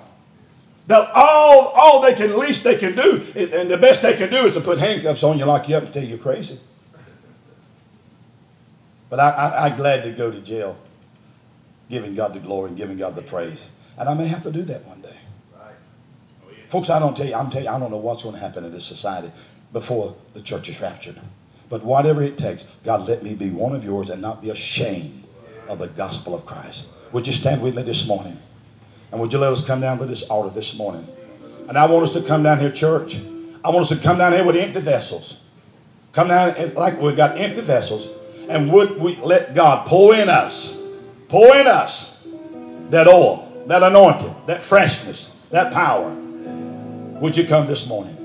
[0.88, 4.46] Now, all, all they can, least they can do, and the best they can do
[4.46, 6.60] is to put handcuffs on you, lock you up, and tell you you're crazy.
[9.10, 10.78] But I, I, I'm glad to go to jail,
[11.90, 13.70] giving God the glory and giving God the praise.
[13.98, 15.21] And I may have to do that one day.
[16.72, 18.64] Folks, I don't tell you, I'm telling you, I don't know what's going to happen
[18.64, 19.30] in this society
[19.74, 21.20] before the church is raptured.
[21.68, 25.26] But whatever it takes, God, let me be one of yours and not be ashamed
[25.68, 26.88] of the gospel of Christ.
[27.12, 28.38] Would you stand with me this morning?
[29.12, 31.06] And would you let us come down to this altar this morning?
[31.68, 33.20] And I want us to come down here, church.
[33.66, 35.42] I want us to come down here with empty vessels.
[36.14, 38.10] Come down like we've got empty vessels.
[38.48, 40.80] And would we let God pour in us,
[41.28, 42.26] pour in us
[42.92, 46.16] that oil, that anointing, that freshness, that power.
[47.22, 48.18] Would you come this morning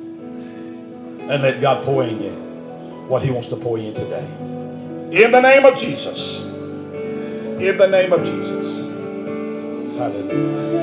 [1.29, 2.31] and let God pour in you
[3.09, 4.27] what He wants to pour in today?
[5.13, 6.43] In the name of Jesus.
[6.47, 8.87] In the name of Jesus.
[9.99, 10.77] Hallelujah.